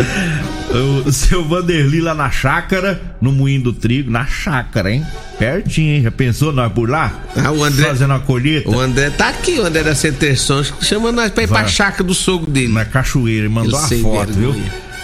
o 1.06 1.12
seu 1.12 1.44
Vanderly 1.44 2.02
lá 2.02 2.14
na 2.14 2.30
chácara, 2.30 3.02
no 3.20 3.32
Moinho 3.32 3.64
do 3.64 3.74
Trigo, 3.74 4.10
na 4.10 4.26
chácara, 4.26 4.92
hein? 4.92 5.06
Pertinho, 5.38 5.96
hein? 5.96 6.04
Já 6.04 6.12
pensou 6.12 6.54
nós 6.54 6.72
por 6.72 6.90
lá? 6.90 7.12
Ah, 7.36 7.52
o 7.52 7.64
André. 7.64 7.88
Fazendo 7.88 8.14
a 8.14 8.20
colheita. 8.20 8.70
O 8.70 8.80
André 8.80 9.10
tá 9.10 9.30
aqui, 9.30 9.60
o 9.60 9.66
André 9.66 9.84
da 9.84 9.96
Centersons, 9.96 10.74
chamando 10.82 11.16
nós 11.16 11.32
pra 11.32 11.44
ir 11.44 11.48
Vai. 11.48 11.64
pra 11.64 11.72
chácara 11.72 12.04
do 12.04 12.14
sogro 12.14 12.50
dele. 12.50 12.72
Na 12.72 12.86
cachoeira, 12.86 13.46
ele 13.46 13.50
mandou 13.50 13.80
Ele 13.90 14.02
uma 14.04 14.12
foto, 14.12 14.34
vergonha. 14.34 14.54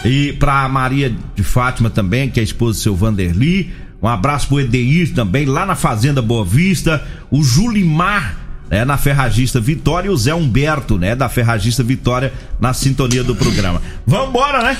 viu? 0.03 0.11
E 0.11 0.33
pra 0.33 0.69
Maria 0.69 1.13
de 1.35 1.43
Fátima 1.43 1.89
também, 1.89 2.29
que 2.29 2.39
é 2.39 2.41
a 2.41 2.43
esposa 2.43 2.77
do 2.77 2.81
seu 2.81 2.95
Vanderly. 2.95 3.71
Um 4.01 4.07
abraço 4.07 4.47
pro 4.47 4.59
Edeir 4.59 5.11
também, 5.13 5.45
lá 5.45 5.65
na 5.65 5.75
Fazenda 5.75 6.21
Boa 6.21 6.45
Vista. 6.45 7.03
O 7.31 7.43
Julimar 7.43 8.46
né, 8.69 8.85
na 8.85 8.97
Ferragista 8.97 9.59
Vitória 9.59 10.07
e 10.07 10.11
o 10.11 10.17
Zé 10.17 10.33
Humberto, 10.33 10.97
né, 10.97 11.15
da 11.15 11.29
Ferragista 11.29 11.83
Vitória, 11.83 12.33
na 12.59 12.73
sintonia 12.73 13.23
do 13.23 13.35
programa. 13.35 13.81
Vambora, 14.05 14.61
né? 14.63 14.77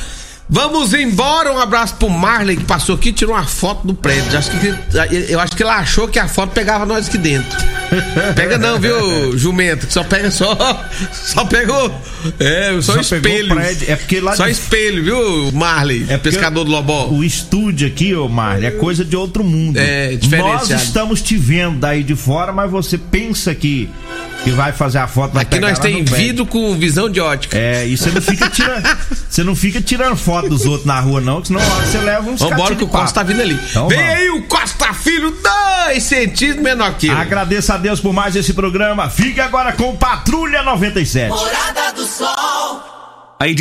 Vamos 0.49 0.93
embora, 0.93 1.51
um 1.51 1.59
abraço 1.59 1.95
pro 1.95 2.09
Marley 2.09 2.55
que 2.55 2.63
passou 2.63 2.95
aqui 2.95 3.09
e 3.09 3.13
tirou 3.13 3.35
uma 3.35 3.45
foto 3.45 3.85
do 3.85 3.93
prédio. 3.93 4.37
Acho 4.37 4.51
que, 4.51 5.31
eu 5.31 5.39
acho 5.39 5.55
que 5.55 5.63
ele 5.63 5.69
achou 5.69 6.07
que 6.07 6.17
a 6.17 6.27
foto 6.27 6.51
pegava 6.51 6.85
nós 6.85 7.07
aqui 7.09 7.17
dentro. 7.17 7.57
Pega 8.35 8.57
não, 8.57 8.79
viu, 8.79 9.37
jumento? 9.37 9.91
Só 9.91 10.03
pega 10.03 10.31
só. 10.31 10.57
Só 11.11 11.45
pegou. 11.45 11.93
É, 12.39 12.71
só, 12.81 13.01
só 13.01 13.15
espelho. 13.15 13.57
É 13.59 13.95
porque 13.95 14.19
lá 14.19 14.35
Só 14.35 14.45
de... 14.45 14.51
espelho, 14.51 15.03
viu, 15.03 15.51
Marley? 15.51 16.05
É 16.09 16.17
pescador 16.17 16.63
do 16.63 16.71
Lobó. 16.71 17.07
O 17.07 17.23
estúdio 17.23 17.87
aqui, 17.87 18.13
ô 18.15 18.27
Marley, 18.27 18.67
é 18.67 18.71
coisa 18.71 19.03
de 19.03 19.15
outro 19.15 19.43
mundo. 19.43 19.77
É, 19.77 20.15
diferente. 20.15 20.47
Nós 20.47 20.69
estamos 20.69 21.21
te 21.21 21.37
vendo 21.37 21.79
daí 21.79 22.03
de 22.03 22.15
fora, 22.15 22.51
mas 22.51 22.69
você 22.71 22.97
pensa 22.97 23.53
que 23.53 23.89
que 24.43 24.51
vai 24.51 24.71
fazer 24.71 24.99
a 24.99 25.07
foto 25.07 25.37
Aqui 25.37 25.59
nós 25.59 25.79
tem 25.79 26.03
vidro 26.03 26.45
com 26.45 26.73
visão 26.77 27.09
de 27.09 27.19
ótica. 27.19 27.57
É, 27.57 27.87
e 27.87 27.97
você 27.97 28.09
não 28.11 28.21
fica 28.21 28.49
tirando. 28.49 28.97
você 29.29 29.43
não 29.43 29.55
fica 29.55 29.81
tirando 29.81 30.15
foto 30.15 30.36
dos 30.41 30.65
outros 30.65 30.85
na 30.85 30.99
rua, 30.99 31.21
não, 31.21 31.41
que 31.41 31.47
senão 31.47 31.59
você 31.59 31.97
leva 31.99 32.29
uns 32.29 32.39
Vambora 32.39 32.75
que 32.75 32.83
o 32.83 32.87
Costa 32.87 33.21
tá 33.21 33.23
vindo 33.23 33.41
ali. 33.41 33.59
Então, 33.69 33.87
Vem 33.87 33.97
vamos. 33.97 34.13
aí 34.13 34.29
o 34.29 34.43
Costa 34.43 34.93
Filho, 34.93 35.31
dois 35.31 36.03
centímetros 36.03 36.63
menor 36.63 36.93
que. 36.93 37.09
Agradeço 37.09 37.73
a 37.73 37.77
Deus 37.77 37.99
por 37.99 38.13
mais 38.13 38.35
esse 38.35 38.53
programa. 38.53 39.09
Fique 39.09 39.39
agora 39.39 39.71
com 39.73 39.95
Patrulha 39.95 40.63
97. 40.63 41.29
Morada 41.29 41.91